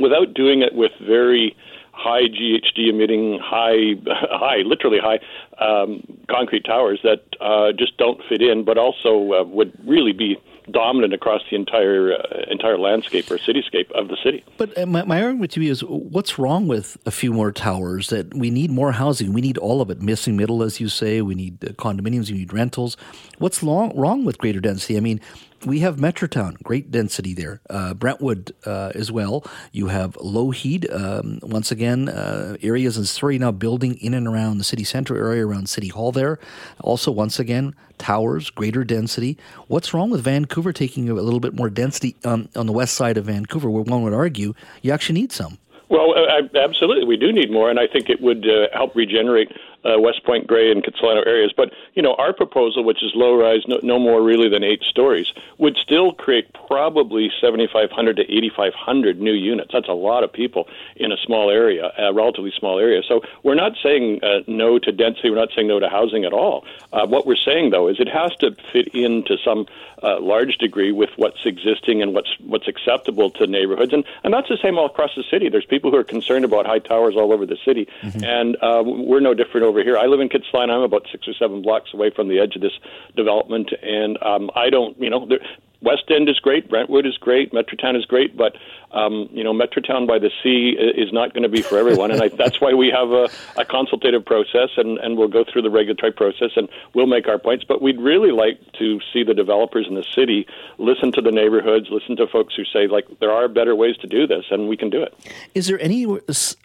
[0.00, 1.56] without doing it with very
[1.92, 5.18] high GHG emitting, high, high, literally high
[5.64, 10.38] um, concrete towers that uh, just don't fit in, but also uh, would really be
[10.70, 14.44] dominant across the entire uh, entire landscape or cityscape of the city.
[14.56, 18.08] But uh, my, my, argument to you is, what's wrong with a few more towers?
[18.08, 19.32] That we need more housing.
[19.32, 20.00] We need all of it.
[20.00, 21.22] Missing middle, as you say.
[21.22, 22.30] We need uh, condominiums.
[22.30, 22.96] We need rentals.
[23.38, 24.96] What's long, wrong with greater density?
[24.96, 25.20] I mean,
[25.64, 27.60] we have Metrotown, great density there.
[27.70, 29.44] Uh, Brentwood uh, as well.
[29.70, 34.58] You have Lougheed, um, once again, uh, areas in Surrey now building in and around
[34.58, 36.40] the city center area, around City Hall there.
[36.80, 39.38] Also, once again, towers, greater density.
[39.68, 43.16] What's wrong with Vancouver taking a little bit more density on, on the west side
[43.16, 45.58] of Vancouver, where one would argue you actually need some?
[45.90, 46.14] Well,
[46.54, 49.50] absolutely, we do need more, and I think it would uh, help regenerate
[49.84, 51.52] uh, West Point Grey and Kitsilano areas.
[51.56, 54.82] But you know, our proposal, which is low rise, no, no more really than eight
[54.82, 59.70] stories, would still create probably 7,500 to 8,500 new units.
[59.72, 63.02] That's a lot of people in a small area, a relatively small area.
[63.06, 65.30] So we're not saying uh, no to density.
[65.30, 66.64] We're not saying no to housing at all.
[66.92, 69.66] Uh, what we're saying though is it has to fit into some
[70.02, 74.48] uh, large degree with what's existing and what's what's acceptable to neighborhoods, and and that's
[74.48, 75.48] the same all across the city.
[75.48, 78.24] There's people who are concerned about high towers all over the city, mm-hmm.
[78.24, 79.96] and uh, we're no different over here.
[79.96, 80.70] I live in Kitsilano.
[80.70, 82.72] I'm about six or seven blocks away from the edge of this
[83.16, 85.40] development, and um, I don't, you know, there,
[85.80, 88.56] West End is great, Brentwood is great, Metrotown is great, but
[88.90, 92.22] um, you know, Metrotown by the Sea is not going to be for everyone, and
[92.22, 93.28] I, that's why we have a,
[93.60, 97.38] a consultative process, and, and we'll go through the regulatory process, and we'll make our
[97.38, 97.64] points.
[97.64, 100.46] But we'd really like to see the developers in the city
[100.78, 104.06] listen to the neighborhoods, listen to folks who say like there are better ways to
[104.06, 105.14] do this, and we can do it.
[105.54, 106.06] Is there any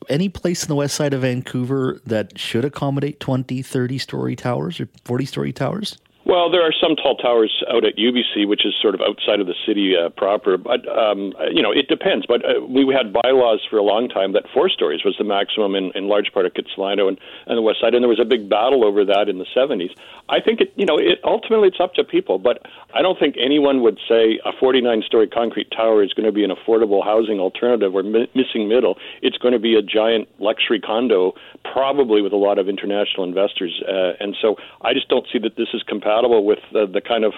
[0.10, 4.80] any place in the west side of Vancouver that should accommodate 20, 30 story towers
[4.80, 5.98] or 40 story towers?
[6.26, 9.48] Well, there are some tall towers out at UBC, which is sort of outside of
[9.48, 10.58] the city uh, proper.
[10.58, 12.26] But um, you know, it depends.
[12.26, 15.76] But uh, we had bylaws for a long time that four stories was the maximum
[15.76, 18.26] in, in large part of Kitsilano and, and the west side, and there was a
[18.26, 19.92] big battle over that in the 70s.
[20.30, 23.36] I think it, you know, it ultimately it's up to people, but I don't think
[23.38, 27.94] anyone would say a 49-story concrete tower is going to be an affordable housing alternative
[27.94, 28.96] or mi- missing middle.
[29.22, 31.34] It's going to be a giant luxury condo,
[31.70, 35.58] probably with a lot of international investors, uh, and so I just don't see that
[35.58, 37.34] this is compatible compatible with the, the kind of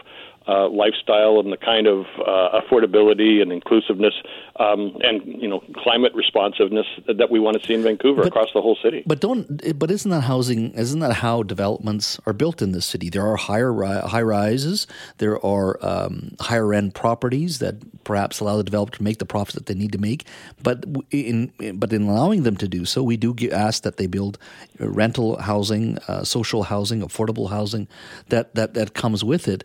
[0.48, 4.14] uh, lifestyle and the kind of uh, affordability and inclusiveness
[4.58, 8.50] um, and you know climate responsiveness that we want to see in Vancouver but, across
[8.54, 9.04] the whole city.
[9.06, 10.74] But don't but isn't that housing?
[10.74, 13.10] Isn't that how developments are built in this city?
[13.10, 13.74] There are higher
[14.08, 14.88] high rises.
[15.18, 19.56] There are um, higher end properties that perhaps allow the developer to make the profits
[19.56, 20.26] that they need to make.
[20.62, 24.38] But in but in allowing them to do so, we do ask that they build
[24.80, 27.88] rental housing, uh, social housing, affordable housing
[28.30, 29.64] that that that comes with it.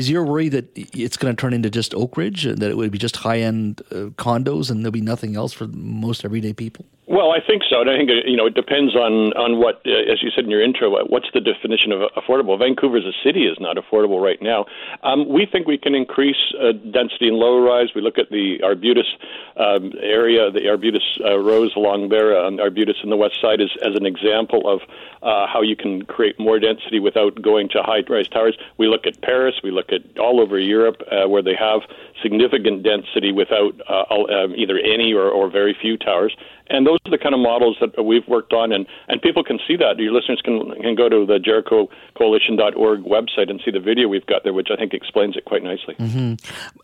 [0.00, 2.90] Is your worry that it's going to turn into just Oakridge, and that it would
[2.90, 6.86] be just high end uh, condos and there'll be nothing else for most everyday people?
[7.10, 7.80] Well, I think so.
[7.80, 10.50] And I think you know it depends on on what, uh, as you said in
[10.50, 12.56] your intro, what's the definition of affordable?
[12.56, 14.64] Vancouver as a city is not affordable right now.
[15.02, 17.88] Um, we think we can increase uh, density in low rise.
[17.96, 19.10] We look at the Arbutus
[19.56, 23.70] um, area, the Arbutus uh, rows along there, um, Arbutus in the west side, is
[23.82, 24.80] as an example of
[25.22, 28.56] uh, how you can create more density without going to high rise towers.
[28.78, 29.56] We look at Paris.
[29.64, 31.80] We look at all over Europe uh, where they have
[32.22, 36.36] significant density without uh, um, either any or, or very few towers,
[36.68, 39.58] and those are the kind of models that we've worked on, and, and people can
[39.66, 39.98] see that.
[39.98, 44.44] Your listeners can can go to the JerichoCoalition.org website and see the video we've got
[44.44, 45.94] there, which I think explains it quite nicely.
[45.94, 46.34] Mm-hmm.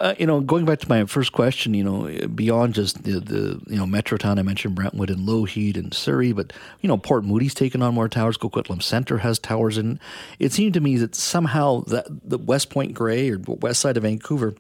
[0.01, 3.61] Uh, you know, going back to my first question, you know, beyond just the, the
[3.67, 7.55] you know Metrotown, I mentioned Brentwood and Lougheed and Surrey, but you know Port Moody's
[7.55, 8.39] taken on more towers.
[8.39, 10.01] Coquitlam Center has towers, and
[10.39, 14.03] it seemed to me that somehow that the West Point Grey or west side of
[14.03, 14.55] Vancouver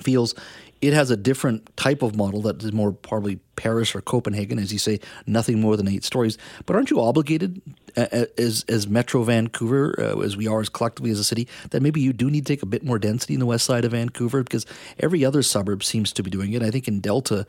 [0.00, 0.34] feels
[0.82, 4.72] it has a different type of model that is more probably Paris or Copenhagen, as
[4.72, 6.36] you say, nothing more than eight stories.
[6.66, 7.62] But aren't you obligated,
[7.96, 12.00] as as Metro Vancouver, uh, as we are as collectively as a city, that maybe
[12.00, 14.42] you do need to take a bit more density in the west side of Vancouver
[14.42, 14.66] because
[14.98, 16.62] every other suburb seems to be doing it.
[16.62, 17.46] I think in Delta,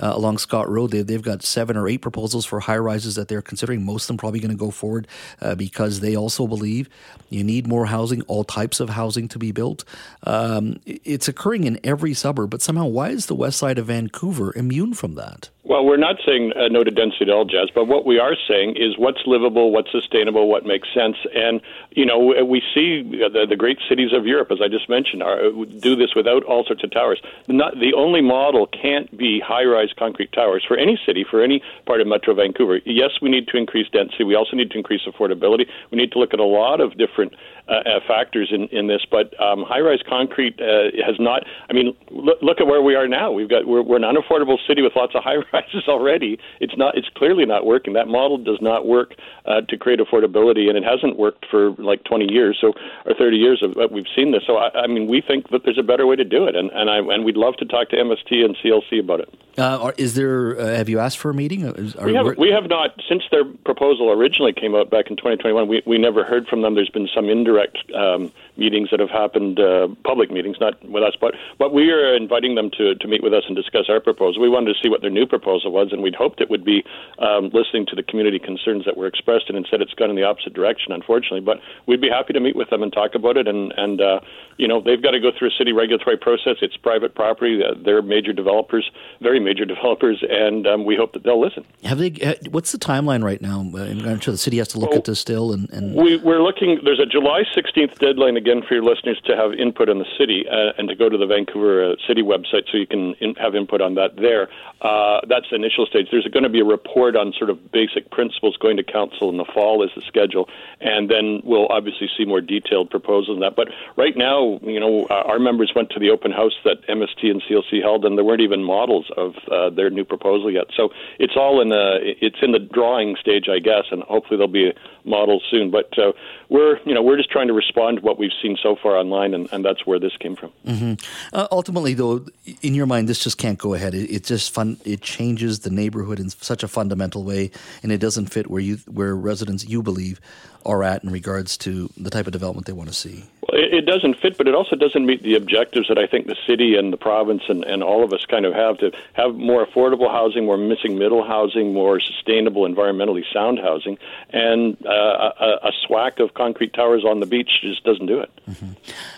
[0.00, 3.28] uh, along Scott Road, they, they've got seven or eight proposals for high rises that
[3.28, 3.84] they're considering.
[3.84, 5.06] Most of them probably going to go forward
[5.40, 6.88] uh, because they also believe
[7.30, 9.84] you need more housing, all types of housing to be built.
[10.24, 14.52] Um, it's occurring in every suburb, but somehow why is the west side of Vancouver
[14.56, 15.50] immune from that?
[15.64, 18.36] Well, we're not saying uh, no to density at all, Jas, but what we are
[18.46, 21.16] saying is what's livable, what's sustainable, what makes sense.
[21.34, 25.22] And, you know, we see the, the great cities of Europe, as I just mentioned,
[25.22, 27.20] are, uh, do this without all sorts of towers.
[27.48, 31.62] Not, the only model can't be high rise concrete towers for any city, for any
[31.86, 32.80] part of Metro Vancouver.
[32.84, 34.24] Yes, we need to increase density.
[34.24, 35.66] We also need to increase affordability.
[35.90, 37.34] We need to look at a lot of different
[37.66, 41.44] uh, uh, factors in, in this, but um, high-rise concrete uh, has not.
[41.70, 43.32] I mean, look, look at where we are now.
[43.32, 46.38] We've got we're, we're an unaffordable city with lots of high-rises already.
[46.60, 46.94] It's not.
[46.98, 47.94] It's clearly not working.
[47.94, 49.14] That model does not work
[49.46, 52.74] uh, to create affordability, and it hasn't worked for like 20 years, so
[53.06, 54.42] or 30 years of uh, we've seen this.
[54.46, 56.70] So I, I mean, we think that there's a better way to do it, and
[56.70, 59.34] and I and we'd love to talk to MST and CLC about it.
[59.56, 60.60] Uh, is there?
[60.60, 61.64] Uh, have you asked for a meeting?
[61.64, 62.36] Are, we have.
[62.36, 65.66] We have not since their proposal originally came out back in 2021.
[65.66, 66.74] We we never heard from them.
[66.74, 67.53] There's been some indirect
[67.94, 72.14] um, meetings that have happened, uh, public meetings, not with us, but but we are
[72.14, 74.40] inviting them to to meet with us and discuss our proposal.
[74.42, 76.84] We wanted to see what their new proposal was, and we'd hoped it would be
[77.18, 80.24] um, listening to the community concerns that were expressed, and instead it's gone in the
[80.24, 81.40] opposite direction, unfortunately.
[81.40, 84.20] But we'd be happy to meet with them and talk about it, and and uh,
[84.56, 86.56] you know they've got to go through a city regulatory process.
[86.62, 87.62] It's private property.
[87.84, 88.90] They're major developers,
[89.20, 91.64] very major developers, and um, we hope that they'll listen.
[91.84, 92.10] Have they?
[92.50, 93.60] What's the timeline right now?
[93.60, 95.94] I'm sure the city has to look well, at this still, and, and...
[95.94, 96.80] We, we're looking.
[96.84, 100.44] There's a July 16th deadline again for your listeners to have input on the city
[100.48, 103.54] uh, and to go to the Vancouver uh, City website so you can in, have
[103.54, 104.48] input on that there.
[104.80, 106.08] Uh, that's the initial stage.
[106.10, 109.36] There's going to be a report on sort of basic principles going to council in
[109.36, 110.48] the fall is the schedule,
[110.80, 113.56] and then we'll obviously see more detailed proposals on that.
[113.56, 117.42] But right now, you know, our members went to the open house that MST and
[117.42, 120.66] CLC held, and there weren't even models of uh, their new proposal yet.
[120.76, 124.48] So it's all in a, it's in the drawing stage, I guess, and hopefully there'll
[124.48, 124.72] be
[125.04, 125.70] models soon.
[125.70, 126.12] But uh,
[126.48, 129.34] we're, you know, we're just trying to respond to what we've seen so far online,
[129.34, 130.52] and, and that's where this came from.
[130.64, 130.94] Mm-hmm.
[131.34, 132.24] Uh, ultimately, though,
[132.62, 133.92] in your mind, this just can't go ahead.
[133.92, 134.76] It, it, just fun.
[134.84, 137.50] It changes the neighborhood in such a fundamental way,
[137.82, 140.20] and it doesn't fit where you where residents you believe
[140.64, 143.24] are at in regards to the type of development they want to see.
[143.54, 146.36] It, it doesn't fit, but it also doesn't meet the objectives that I think the
[146.46, 149.64] city and the province and, and all of us kind of have to have more
[149.64, 153.96] affordable housing, more missing middle housing, more sustainable, environmentally sound housing,
[154.30, 158.30] and uh, a, a swack of concrete towers on the beach just doesn't do it.
[158.50, 158.72] Mm-hmm.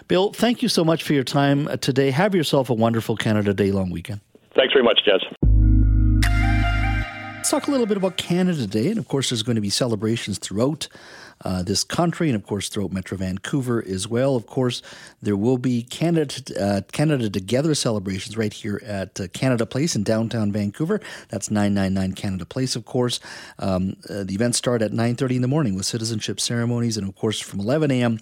[0.06, 2.10] Bill, thank you so much for your time today.
[2.10, 4.20] Have yourself a wonderful Canada Day long weekend.
[4.54, 5.22] Thanks very much, Jas.
[7.46, 9.70] Let's talk a little bit about Canada Day, and of course, there's going to be
[9.70, 10.88] celebrations throughout
[11.44, 14.34] uh, this country, and of course throughout Metro Vancouver as well.
[14.34, 14.82] Of course,
[15.22, 20.02] there will be Canada uh, Canada Together celebrations right here at uh, Canada Place in
[20.02, 21.00] downtown Vancouver.
[21.28, 23.20] That's 999 Canada Place, of course.
[23.60, 27.14] Um, uh, the events start at 9:30 in the morning with citizenship ceremonies, and of
[27.14, 28.18] course from 11 a.m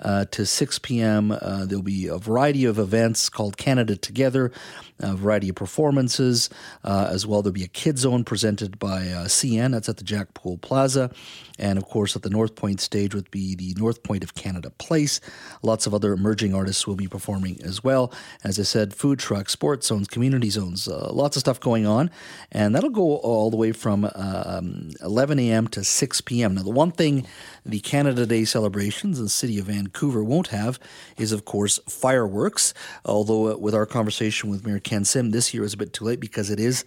[0.00, 1.32] uh, to 6 p.m.
[1.32, 4.52] Uh, there'll be a variety of events called Canada Together,
[5.00, 6.50] a variety of performances
[6.84, 7.42] uh, as well.
[7.42, 9.72] There'll be a kid zone presented by uh, CN.
[9.72, 11.10] That's at the Jack Poole Plaza.
[11.58, 14.70] And of course, at the North Point stage would be the North Point of Canada
[14.70, 15.20] Place.
[15.62, 18.12] Lots of other emerging artists will be performing as well.
[18.42, 22.10] As I said, food trucks, sports zones, community zones, uh, lots of stuff going on.
[22.50, 25.68] And that'll go all the way from um, 11 a.m.
[25.68, 26.54] to 6 p.m.
[26.54, 27.26] Now, the one thing
[27.64, 30.80] the Canada Day celebrations in the city of Vancouver won't have
[31.16, 32.74] is, of course, fireworks.
[33.04, 36.04] Although, uh, with our conversation with Mayor Ken Sim, this year is a bit too
[36.04, 36.84] late because it is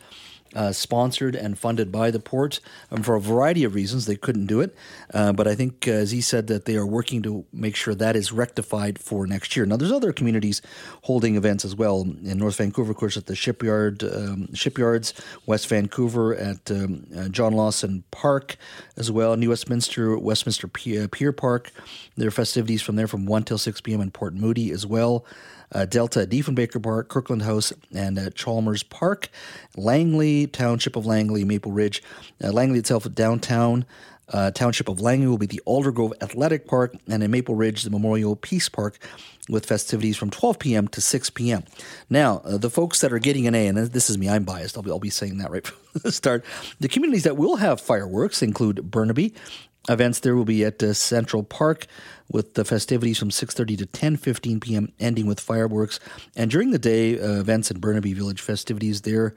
[0.56, 2.60] uh, sponsored and funded by the port.
[2.92, 4.76] Um, for a variety of reasons, they couldn't do it.
[5.14, 7.96] Uh, but I think, uh, as he said, that they are working to make sure
[7.96, 9.66] that is rectified for next year.
[9.66, 10.62] Now, there's other communities
[11.04, 15.14] holding events as well in North Vancouver, of course, at the shipyard um, shipyards,
[15.46, 18.58] West Vancouver at um, uh, John Lawson Park
[18.96, 21.72] as well, New Westminster, Westminster Pier, Pier Park.
[22.16, 24.02] There are festivities from there from 1 till 6 p.m.
[24.02, 25.26] in Port Moody as well.
[25.72, 29.30] Uh, Delta Diefenbaker Park, Kirkland House, and uh, Chalmers Park.
[29.76, 32.02] Langley, Township of Langley, Maple Ridge.
[32.44, 33.86] Uh, Langley itself, downtown.
[34.30, 37.90] Uh, township of Langley will be the Aldergrove Athletic Park, and in Maple Ridge, the
[37.90, 39.00] Memorial Peace Park,
[39.48, 40.88] with festivities from 12 p.m.
[40.90, 41.64] to 6 p.m.
[42.10, 44.76] Now, uh, the folks that are getting an A, and this is me, I'm biased.
[44.76, 46.44] I'll be, I'll be saying that right from the start.
[46.82, 49.34] The communities that will have fireworks include Burnaby,
[49.90, 51.88] Events there will be at uh, Central Park
[52.30, 56.00] with the festivities from 6.30 to 10.15 p.m., ending with fireworks.
[56.36, 59.34] And during the day, uh, events at Burnaby Village festivities there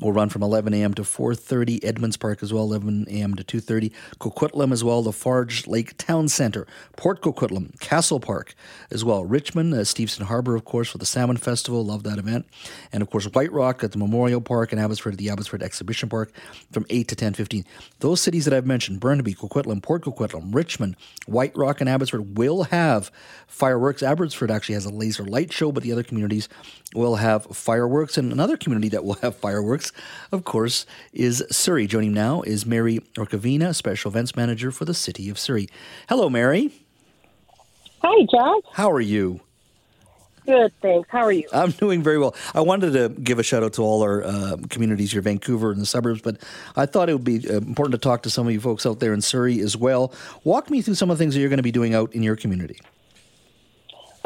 [0.00, 0.94] will run from 11 a.m.
[0.94, 1.84] to 4.30.
[1.84, 3.34] Edmonds Park as well, 11 a.m.
[3.34, 3.92] to 2.30.
[4.18, 6.66] Coquitlam as well, the Farge Lake Town Center.
[6.96, 8.54] Port Coquitlam, Castle Park
[8.90, 9.24] as well.
[9.24, 11.84] Richmond, uh, Harbor, of course, for the Salmon Festival.
[11.84, 12.46] Love that event.
[12.92, 16.08] And, of course, White Rock at the Memorial Park and Abbotsford at the Abbotsford Exhibition
[16.08, 16.32] Park
[16.72, 17.64] from 8 to 10.15.
[18.00, 22.64] Those cities that I've mentioned, Burnaby, Coquitlam, Port Coquitlam, Richmond, White Rock, and Abbotsford will
[22.64, 23.10] have
[23.46, 24.02] fireworks.
[24.02, 26.48] Abbotsford actually has a laser light show, but the other communities
[26.94, 28.18] will have fireworks.
[28.18, 29.92] And another community that will have fireworks,
[30.32, 31.86] of course, is Surrey.
[31.86, 35.68] Joining now is Mary Rukavina, Special Events Manager for the City of Surrey.
[36.08, 36.72] Hello, Mary.
[38.02, 38.62] Hi, Jas.
[38.74, 39.40] How are you?
[40.46, 41.08] Good, thanks.
[41.10, 41.48] How are you?
[41.52, 42.34] I'm doing very well.
[42.54, 45.80] I wanted to give a shout out to all our uh, communities here, Vancouver and
[45.80, 46.38] the suburbs, but
[46.76, 49.00] I thought it would be uh, important to talk to some of you folks out
[49.00, 50.12] there in Surrey as well.
[50.44, 52.22] Walk me through some of the things that you're going to be doing out in
[52.22, 52.78] your community.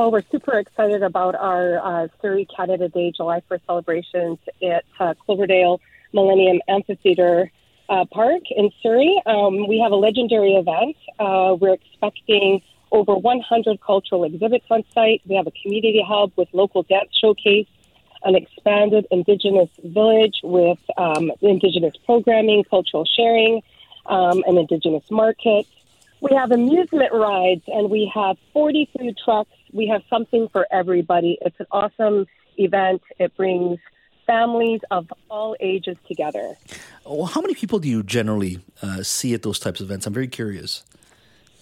[0.00, 5.14] Oh, we're super excited about our uh, Surrey Canada Day July 1st celebrations at uh,
[5.14, 5.80] Cloverdale
[6.12, 7.50] Millennium Amphitheatre
[7.88, 9.20] uh, Park in Surrey.
[9.26, 10.96] Um, we have a legendary event.
[11.18, 12.62] Uh, we're expecting
[12.92, 15.22] over 100 cultural exhibits on site.
[15.26, 17.68] We have a community hub with local dance showcase,
[18.22, 23.62] an expanded Indigenous village with um, Indigenous programming, cultural sharing,
[24.06, 25.66] um, an Indigenous market.
[26.20, 29.52] We have amusement rides and we have 40 food trucks.
[29.72, 31.38] We have something for everybody.
[31.40, 32.26] It's an awesome
[32.56, 33.02] event.
[33.18, 33.78] It brings
[34.26, 36.56] families of all ages together.
[37.04, 40.06] Well, how many people do you generally uh, see at those types of events?
[40.06, 40.84] I'm very curious.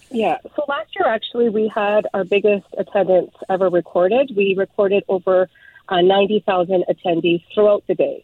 [0.09, 0.37] Yeah.
[0.55, 4.31] So last year, actually, we had our biggest attendance ever recorded.
[4.35, 5.49] We recorded over
[5.89, 8.23] uh, 90,000 attendees throughout the day.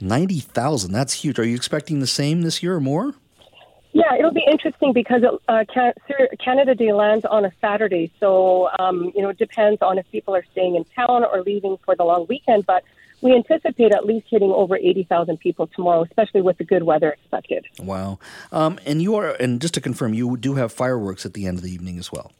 [0.00, 0.92] 90,000.
[0.92, 1.38] That's huge.
[1.38, 3.14] Are you expecting the same this year or more?
[3.92, 5.64] Yeah, it'll be interesting because it, uh,
[6.44, 8.12] Canada Day lands on a Saturday.
[8.18, 11.78] So, um, you know, it depends on if people are staying in town or leaving
[11.84, 12.66] for the long weekend.
[12.66, 12.82] But
[13.24, 17.64] we anticipate at least hitting over 80,000 people tomorrow, especially with the good weather expected.
[17.80, 18.18] Wow.
[18.52, 21.56] Um, and you are, and just to confirm, you do have fireworks at the end
[21.56, 22.32] of the evening as well.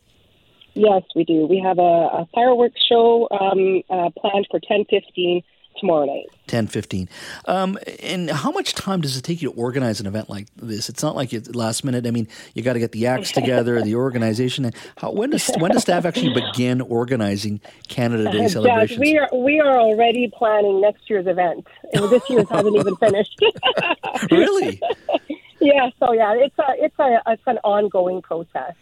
[0.74, 1.46] Yes, we do.
[1.46, 5.42] We have a, a fireworks show um, uh, planned for 10:15
[5.78, 6.26] tomorrow night.
[6.46, 7.08] 10, 15.
[7.46, 10.88] Um, and how much time does it take you to organize an event like this?
[10.88, 12.06] It's not like it's last minute.
[12.06, 14.70] I mean, you got to get the acts together, the organization.
[14.96, 18.90] How, when does when does staff actually begin organizing Canada Day celebrations?
[18.90, 21.66] Yes, we are we are already planning next year's event.
[21.92, 23.40] And this year's hasn't even finished.
[24.30, 24.80] really?
[25.60, 25.90] yeah.
[25.98, 28.74] So yeah, it's a it's a it's an ongoing process.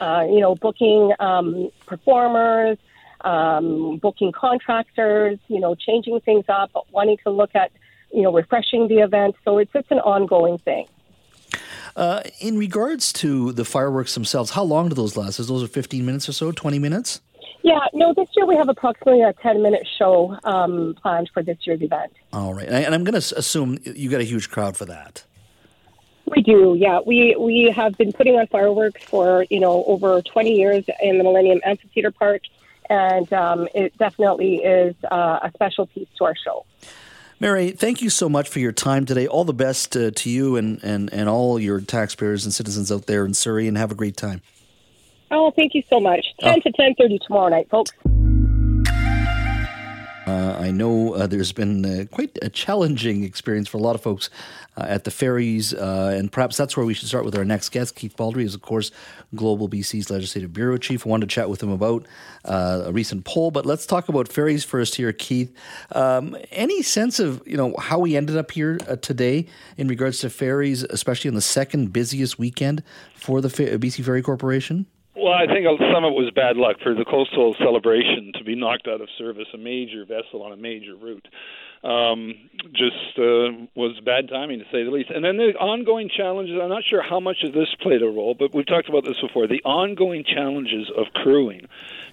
[0.00, 2.76] Uh, you know, booking um, performers
[3.26, 7.72] um, booking contractors, you know, changing things up, wanting to look at,
[8.12, 9.34] you know, refreshing the event.
[9.44, 10.86] So it's it's an ongoing thing.
[11.96, 15.38] Uh, in regards to the fireworks themselves, how long do those last?
[15.40, 17.20] Is those are 15 minutes or so, 20 minutes?
[17.62, 21.58] Yeah, no, this year we have approximately a 10 minute show um, planned for this
[21.62, 22.12] year's event.
[22.32, 22.68] All right.
[22.68, 25.24] And I'm going to assume you got a huge crowd for that.
[26.26, 27.00] We do, yeah.
[27.06, 31.24] We we have been putting on fireworks for you know over 20 years in the
[31.24, 32.42] Millennium Amphitheatre Park,
[32.88, 36.64] and um, it definitely is uh, a special piece to our show.
[37.38, 39.26] Mary, thank you so much for your time today.
[39.26, 43.06] All the best uh, to you and, and, and all your taxpayers and citizens out
[43.06, 44.40] there in Surrey, and have a great time.
[45.30, 46.24] Oh, thank you so much.
[46.40, 46.60] 10 oh.
[46.60, 47.92] to 10.30 tomorrow night, folks.
[50.26, 54.00] Uh, I know uh, there's been uh, quite a challenging experience for a lot of
[54.00, 54.28] folks
[54.76, 57.68] uh, at the ferries, uh, and perhaps that's where we should start with our next
[57.68, 57.94] guest.
[57.94, 58.90] Keith Baldrey is, of course,
[59.36, 61.06] Global BC's Legislative Bureau Chief.
[61.06, 62.06] I wanted to chat with him about
[62.44, 65.54] uh, a recent poll, but let's talk about ferries first here, Keith.
[65.92, 69.46] Um, any sense of you know how we ended up here today
[69.76, 72.82] in regards to ferries, especially on the second busiest weekend
[73.14, 74.86] for the BC Ferry Corporation?
[75.16, 78.54] Well, I think some of it was bad luck for the coastal celebration to be
[78.54, 81.26] knocked out of service, a major vessel on a major route.
[81.82, 82.34] Um,
[82.72, 85.08] just uh, was bad timing to say the least.
[85.08, 86.58] And then the ongoing challenges.
[86.60, 89.16] I'm not sure how much of this played a role, but we've talked about this
[89.20, 89.46] before.
[89.46, 91.66] The ongoing challenges of crewing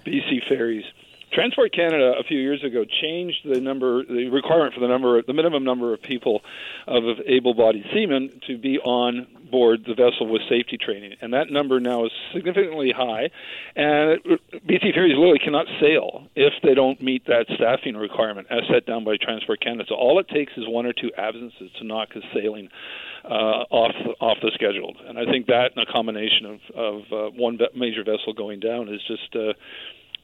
[0.06, 0.86] BC ferries
[1.34, 5.34] Transport Canada a few years ago changed the number, the requirement for the number, the
[5.34, 6.42] minimum number of people
[6.88, 11.80] of able-bodied seamen to be on board the vessel with safety training, and that number
[11.80, 13.30] now is significantly high.
[13.76, 14.20] And
[14.68, 19.04] BC Ferries literally cannot sail if they don't meet that staffing requirement as set down
[19.04, 19.86] by Transport Canada.
[19.88, 22.70] So all it takes is one or two absences to knock a sailing
[23.26, 24.96] uh, off off the schedule.
[25.08, 28.90] And I think that, in a combination of of uh, one major vessel going down,
[28.90, 29.54] is just uh,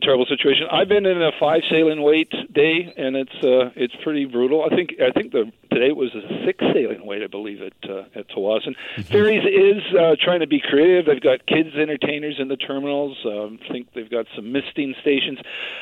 [0.02, 0.68] terrible situation.
[0.72, 4.64] I've been in a five sailing wait day, and it's uh, it's pretty brutal.
[4.64, 8.04] I think I think the today was a six sailing wait, I believe, at uh,
[8.16, 8.30] at.
[8.30, 9.02] Mm-hmm.
[9.04, 11.06] Ferries is uh, trying to be creative.
[11.06, 13.18] They've got kids entertainers in the terminals.
[13.26, 15.40] Um, I think they've got some misting stations.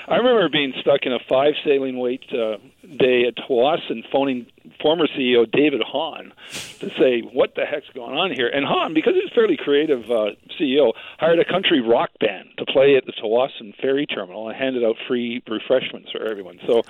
[0.08, 2.58] I remember being stuck in a five sailing wait uh,
[2.98, 4.48] day at Tsawwassen, phoning
[4.82, 6.34] former CEO David Hahn
[6.80, 8.48] to say what the heck's going on here.
[8.48, 12.66] And Hahn, because he's a fairly creative uh, CEO, hired a country rock band to
[12.66, 16.60] play at the Tsawwassen ferry terminal and handed out free refreshments for everyone.
[16.66, 16.84] So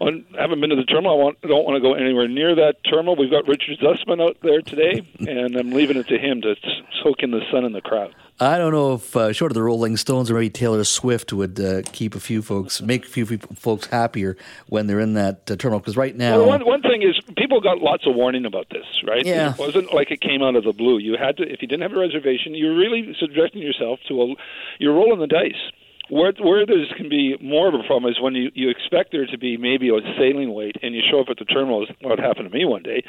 [0.00, 1.12] I haven't been to the terminal.
[1.12, 3.16] I want, don't want to go anywhere near that terminal.
[3.16, 6.54] We've got Richard Zussman out there today, and I'm leaving it to him to
[7.02, 8.14] soak in the sun and the crowd.
[8.40, 11.58] I don't know if uh, short of the Rolling Stones or maybe Taylor Swift would
[11.58, 14.36] uh, keep a few folks, make a few folks happier
[14.68, 15.80] when they're in that uh, terminal.
[15.80, 18.86] Because right now, well, one, one thing is people got lots of warning about this,
[19.06, 19.26] right?
[19.26, 19.52] Yeah.
[19.54, 20.98] It wasn't like it came out of the blue.
[20.98, 24.34] You had to, if you didn't have a reservation, you're really subjecting yourself to a,
[24.78, 25.72] you're rolling the dice
[26.08, 29.26] where where this can be more of a problem is when you you expect there
[29.26, 32.18] to be maybe a sailing wait and you show up at the terminal is what
[32.18, 33.02] happened to me one day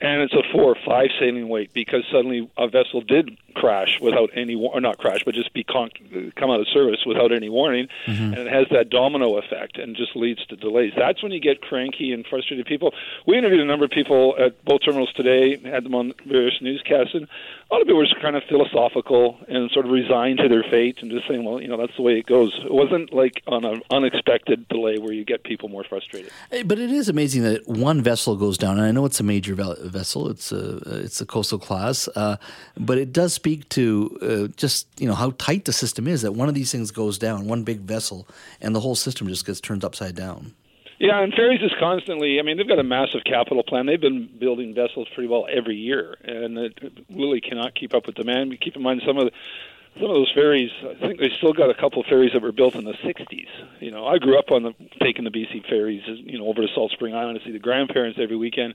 [0.00, 4.30] and it's a four or five sailing wait because suddenly a vessel did crash without
[4.34, 5.90] any or not crash but just be con-
[6.36, 8.22] come out of service without any warning mm-hmm.
[8.22, 11.60] and it has that domino effect and just leads to delays that's when you get
[11.60, 12.92] cranky and frustrated people
[13.26, 17.14] we interviewed a number of people at both terminals today had them on various newscasts
[17.14, 17.28] and
[17.70, 20.64] a lot of people were just kind of philosophical and sort of resigned to their
[20.64, 23.42] fate and just saying well you know that's the way it goes it wasn't like
[23.46, 26.30] on an unexpected delay where you get people more frustrated.
[26.64, 29.54] But it is amazing that one vessel goes down, and I know it's a major
[29.54, 30.28] vessel.
[30.28, 32.36] It's a it's a coastal class, uh,
[32.76, 36.22] but it does speak to uh, just you know how tight the system is.
[36.22, 38.26] That one of these things goes down, one big vessel,
[38.60, 40.54] and the whole system just gets turned upside down.
[41.00, 42.38] Yeah, and ferries is constantly.
[42.38, 43.86] I mean, they've got a massive capital plan.
[43.86, 46.78] They've been building vessels pretty well every year, and it
[47.08, 48.54] really cannot keep up with demand.
[48.60, 49.30] Keep in mind some of the
[50.00, 52.52] some of those ferries, I think they still got a couple of ferries that were
[52.52, 53.46] built in the 60s.
[53.80, 56.68] You know, I grew up on the taking the BC ferries, you know, over to
[56.74, 58.74] Salt Spring Island to see the grandparents every weekend,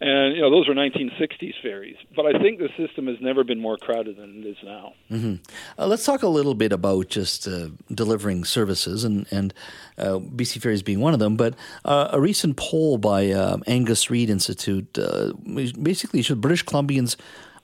[0.00, 1.96] and you know, those were 1960s ferries.
[2.16, 4.94] But I think the system has never been more crowded than it is now.
[5.10, 5.34] Mm-hmm.
[5.78, 9.52] Uh, let's talk a little bit about just uh, delivering services, and and
[9.98, 11.36] uh, BC Ferries being one of them.
[11.36, 11.54] But
[11.84, 17.16] uh, a recent poll by um, Angus Reid Institute uh, basically showed British Columbians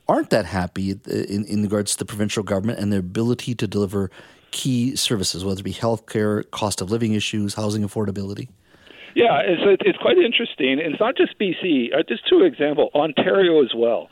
[0.08, 4.10] aren't that happy in, in regards to the provincial government and their ability to deliver
[4.50, 8.48] key services, whether it be healthcare, cost of living issues, housing affordability?
[9.14, 10.78] Yeah, it's it's quite interesting.
[10.78, 11.94] It's not just BC.
[11.94, 14.08] Uh, just two example, Ontario as well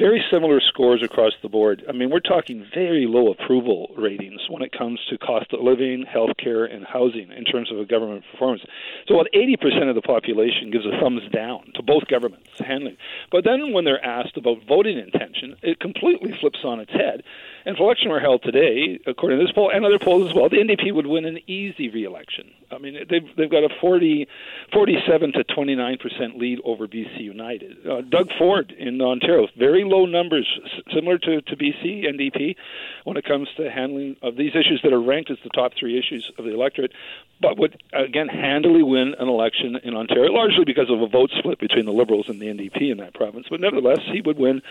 [0.00, 1.84] very similar scores across the board.
[1.86, 6.06] I mean, we're talking very low approval ratings when it comes to cost of living,
[6.08, 8.62] healthcare, and housing in terms of a government performance.
[9.06, 12.96] So, about 80% of the population gives a thumbs down to both governments handling.
[13.30, 17.22] But then, when they're asked about voting intention, it completely flips on its head.
[17.64, 20.48] And if election were held today, according to this poll and other polls as well,
[20.48, 22.50] the NDP would win an easy re-election.
[22.70, 24.28] I mean, they've they've got a 40,
[24.72, 27.86] 47 to 29 percent lead over BC United.
[27.86, 30.46] Uh, Doug Ford in Ontario, very low numbers,
[30.94, 32.56] similar to, to BC NDP,
[33.04, 35.98] when it comes to handling of these issues that are ranked as the top three
[35.98, 36.92] issues of the electorate,
[37.40, 41.58] but would again handily win an election in Ontario, largely because of a vote split
[41.58, 43.46] between the Liberals and the NDP in that province.
[43.50, 44.62] But nevertheless, he would win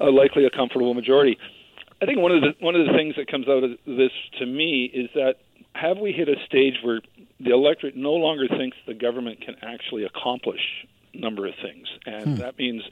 [0.00, 1.38] uh, likely a comfortable majority.
[2.02, 4.46] I think one of the one of the things that comes out of this to
[4.46, 5.36] me is that
[5.74, 7.00] have we hit a stage where
[7.38, 10.60] the electorate no longer thinks the government can actually accomplish
[11.14, 12.34] number of things, and hmm.
[12.36, 12.82] that means,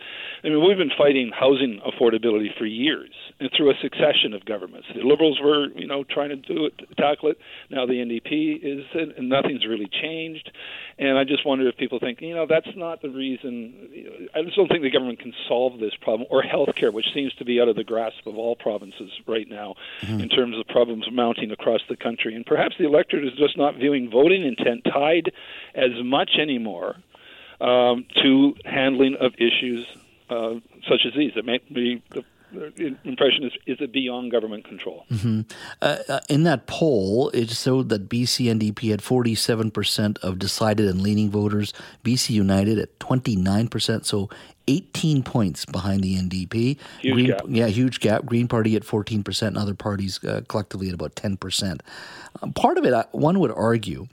[0.45, 4.87] I mean, we've been fighting housing affordability for years, and through a succession of governments.
[4.95, 7.39] The Liberals were, you know, trying to do it, tackle it.
[7.71, 10.51] Now the NDP is, and nothing's really changed.
[10.99, 14.29] And I just wonder if people think, you know, that's not the reason.
[14.35, 17.45] I just don't think the government can solve this problem, or healthcare, which seems to
[17.45, 21.07] be out of the grasp of all provinces right now, hmm in terms of problems
[21.11, 22.35] mounting across the country.
[22.35, 25.33] And perhaps the electorate is just not viewing voting intent tied
[25.75, 26.97] as much anymore
[27.61, 29.87] um, to handling of issues
[30.29, 30.55] uh,
[30.89, 31.33] such as these.
[31.37, 32.03] It may be
[32.53, 35.05] the impression is is it beyond government control?
[35.11, 35.43] Mm-hmm.
[35.81, 41.01] Uh, uh, in that poll, it showed that BC NDP had 47% of decided and
[41.01, 41.73] leaning voters,
[42.05, 44.29] BC United at 29%, so
[44.71, 46.79] 18 points behind the NDP.
[47.01, 47.43] Huge Green, gap.
[47.49, 48.25] Yeah, huge gap.
[48.25, 51.81] Green Party at 14%, and other parties uh, collectively at about 10%.
[52.41, 54.07] Um, part of it, uh, one would argue,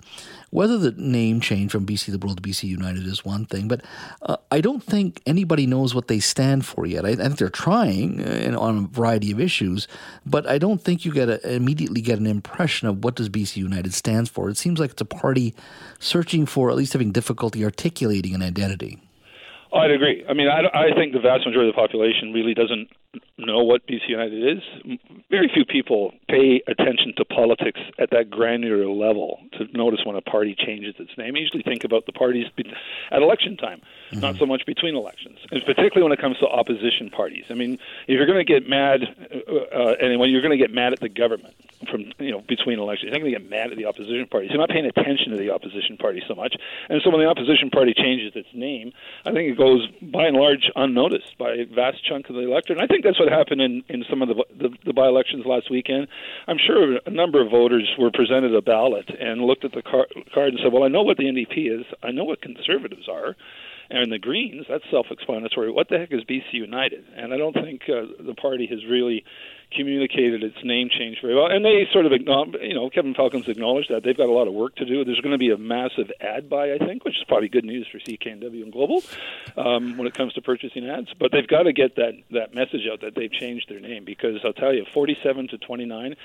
[0.49, 3.81] whether the name change from BC Liberal to BC United is one thing, but
[4.23, 7.05] uh, I don't think anybody knows what they stand for yet.
[7.05, 9.87] I, I think they're trying uh, on a variety of issues,
[10.25, 13.57] but I don't think you get a, immediately get an impression of what does BC
[13.57, 14.49] United stands for.
[14.49, 15.53] It seems like it's a party
[15.99, 18.99] searching for, at least having difficulty articulating an identity.
[19.77, 20.25] I'd agree.
[20.27, 22.89] I mean, I, I think the vast majority of the population really doesn't
[23.37, 24.63] know what BC United is.
[25.29, 30.21] Very few people pay attention to politics at that granular level to notice when a
[30.21, 31.35] party changes its name.
[31.35, 32.45] I usually think about the parties
[33.11, 34.19] at election time, mm-hmm.
[34.19, 37.45] not so much between elections, and particularly when it comes to opposition parties.
[37.49, 37.73] I mean,
[38.07, 40.99] if you're going to get mad, uh, uh, and you're going to get mad at
[40.99, 41.55] the government
[41.89, 44.51] from you know between elections, you're not going to get mad at the opposition parties.
[44.51, 46.55] You're not paying attention to the opposition party so much,
[46.89, 48.91] and so when the opposition party changes its name,
[49.25, 52.79] I think it goes by and large unnoticed by a vast chunk of the electorate.
[52.79, 55.45] And I think that's what happened in, in some of the, the, the by elections
[55.45, 56.07] last weekend.
[56.47, 60.07] I'm sure a number of voters were presented a ballot and looked at the car,
[60.33, 61.85] card and said, "Well, I know what the NDP is.
[62.03, 63.35] I know what conservatives are."
[63.89, 65.71] And the Greens, that's self-explanatory.
[65.71, 67.05] What the heck is BC United?
[67.15, 69.23] And I don't think uh, the party has really
[69.75, 71.47] communicated its name change very well.
[71.47, 74.53] And they sort of, you know, Kevin Falcon's acknowledged that they've got a lot of
[74.53, 75.03] work to do.
[75.03, 77.87] There's going to be a massive ad buy, I think, which is probably good news
[77.91, 79.03] for CKNW and Global
[79.57, 81.09] um, when it comes to purchasing ads.
[81.19, 84.39] But they've got to get that that message out that they've changed their name because
[84.43, 86.15] I'll tell you, 47 to 29.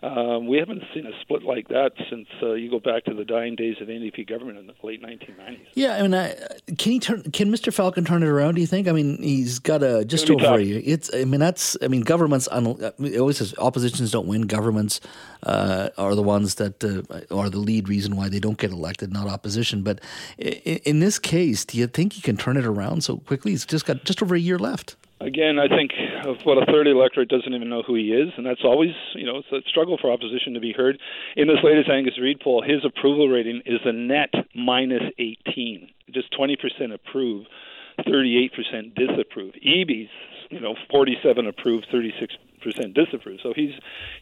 [0.00, 3.24] Um, we haven't seen a split like that since uh, you go back to the
[3.24, 5.66] dying days of the NDP government in the late 1990s.
[5.74, 6.36] Yeah, I mean, I,
[6.78, 7.22] can he turn?
[7.32, 7.74] Can Mr.
[7.74, 8.54] Falcon turn it around?
[8.54, 8.86] Do you think?
[8.86, 10.80] I mean, he's got a just over a year.
[10.84, 11.10] It's.
[11.12, 11.76] I mean, that's.
[11.82, 12.48] I mean, governments.
[12.52, 14.42] It always says oppositions don't win.
[14.42, 15.00] Governments
[15.42, 19.12] uh, are the ones that uh, are the lead reason why they don't get elected,
[19.12, 19.82] not opposition.
[19.82, 20.00] But
[20.38, 23.50] in, in this case, do you think he can turn it around so quickly?
[23.50, 25.92] He's just got just over a year left again, I think
[26.24, 29.26] of what a third electorate doesn't even know who he is, and that's always, you
[29.26, 30.98] know, it's a struggle for opposition to be heard.
[31.36, 36.32] In this latest Angus Reid poll, his approval rating is a net minus 18, just
[36.38, 36.56] 20%
[36.94, 37.46] approve,
[38.00, 39.54] 38% disapprove.
[39.54, 40.10] Eby's,
[40.50, 43.40] you know, 47 approve, 36 percent disapprove.
[43.42, 43.72] So he's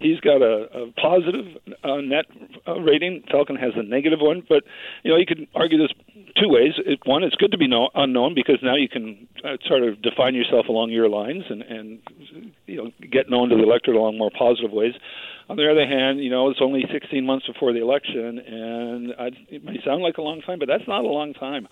[0.00, 1.46] he's got a, a positive
[1.82, 2.26] uh, net
[2.66, 3.24] uh, rating.
[3.30, 4.64] Falcon has a negative one, but
[5.02, 5.92] you know you could argue this
[6.36, 6.74] two ways.
[6.78, 10.00] It, one, it's good to be know, unknown because now you can uh, sort of
[10.02, 11.98] define yourself along your lines and and
[12.66, 14.94] you know get known to the electorate along more positive ways.
[15.48, 19.30] On the other hand, you know, it's only 16 months before the election, and I,
[19.48, 21.68] it may sound like a long time, but that's not a long time.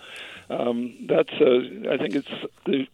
[0.49, 2.29] Um, that's, uh, I think it's,
[2.67, 2.87] the,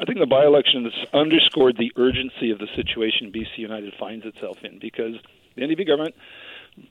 [0.00, 4.58] I think the by-election has underscored the urgency of the situation BC United finds itself
[4.64, 5.14] in because
[5.54, 6.16] the NDP government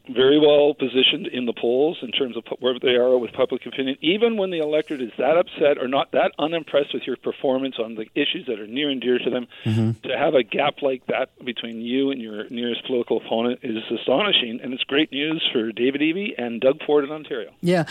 [0.09, 3.97] very well positioned in the polls in terms of where they are with public opinion,
[4.01, 7.95] even when the electorate is that upset or not that unimpressed with your performance on
[7.95, 9.47] the issues that are near and dear to them.
[9.65, 10.07] Mm-hmm.
[10.07, 14.59] To have a gap like that between you and your nearest political opponent is astonishing,
[14.61, 17.51] and it's great news for David Eby and Doug Ford in Ontario.
[17.61, 17.85] Yeah,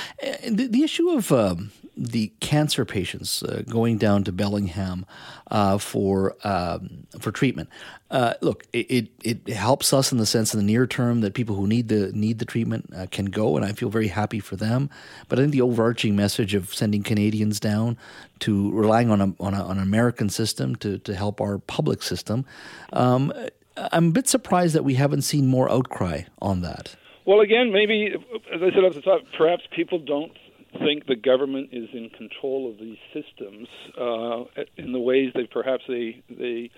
[0.48, 5.06] the, the issue of um, the cancer patients uh, going down to Bellingham
[5.50, 7.68] uh, for um, for treatment.
[8.10, 11.32] Uh, look, it, it, it helps us in the sense in the near term that
[11.32, 14.40] people who need the need the treatment uh, can go, and I feel very happy
[14.40, 14.90] for them.
[15.28, 17.96] But I think the overarching message of sending Canadians down
[18.40, 22.02] to relying on a, on, a, on an American system to to help our public
[22.02, 22.44] system,
[22.92, 23.32] um,
[23.76, 26.96] I'm a bit surprised that we haven't seen more outcry on that.
[27.26, 28.12] Well, again, maybe
[28.52, 30.32] as I said at the top, perhaps people don't
[30.78, 33.68] think the government is in control of these systems
[33.98, 34.44] uh,
[34.76, 36.70] in the ways that perhaps they they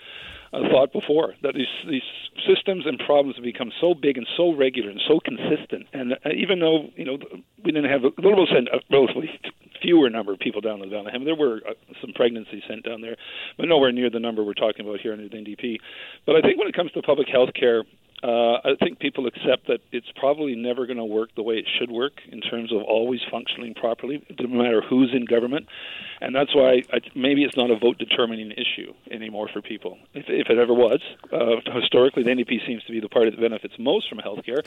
[0.52, 1.34] uh, thought before.
[1.42, 2.02] That these these
[2.46, 5.86] systems and problems have become so big and so regular and so consistent.
[5.92, 7.18] And uh, even though you know
[7.64, 9.30] we didn't have a little sent a relatively
[9.82, 13.16] fewer number of people down to Bellingham, there were uh, some pregnancies sent down there,
[13.56, 15.78] but nowhere near the number we're talking about here in the NDP.
[16.24, 17.84] But I think when it comes to public health care
[18.22, 21.66] uh, I think people accept that it's probably never going to work the way it
[21.78, 25.66] should work in terms of always functioning properly, no matter who's in government.
[26.20, 29.98] And that's why I, maybe it's not a vote determining issue anymore for people.
[30.14, 31.00] If, if it ever was,
[31.32, 34.62] uh, historically, the NDP seems to be the party that benefits most from health care.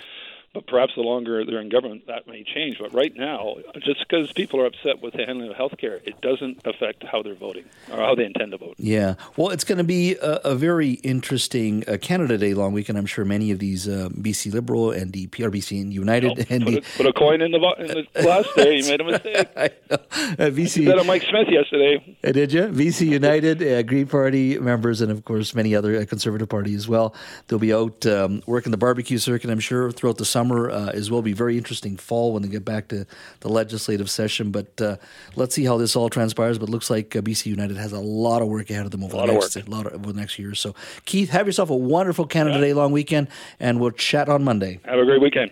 [0.56, 2.78] But perhaps the longer they're in government, that may change.
[2.80, 6.22] But right now, just because people are upset with the handling of health care, it
[6.22, 8.76] doesn't affect how they're voting or how they intend to vote.
[8.78, 9.16] Yeah.
[9.36, 12.98] Well, it's going to be a, a very interesting uh, Canada Day long weekend.
[12.98, 16.64] I'm sure many of these uh, BC Liberal and the PRBC and United no, and
[16.64, 18.72] put, a, put a coin in the, in the glass there.
[18.72, 19.48] You made a mistake.
[19.58, 19.98] I know.
[19.98, 22.18] Uh, BC, I did that on Mike Smith yesterday.
[22.24, 22.62] Uh, did you?
[22.62, 26.88] BC United, uh, Green Party members, and of course many other uh, Conservative Party as
[26.88, 27.14] well.
[27.48, 30.90] They'll be out um, working the barbecue circuit, I'm sure, throughout the summer summer uh,
[30.90, 31.22] as well.
[31.22, 33.06] Be very interesting fall when they get back to
[33.42, 34.52] the legislative session.
[34.52, 34.98] But uh,
[35.36, 36.58] let's see how this all transpires.
[36.58, 39.18] But looks like uh, BC United has a lot of work ahead of them over
[39.18, 40.56] the next a lot of, over the next year.
[40.56, 40.76] So
[41.06, 42.66] Keith, have yourself a wonderful Canada yeah.
[42.66, 43.28] Day long weekend,
[43.60, 44.80] and we'll chat on Monday.
[44.86, 45.52] Have a great weekend.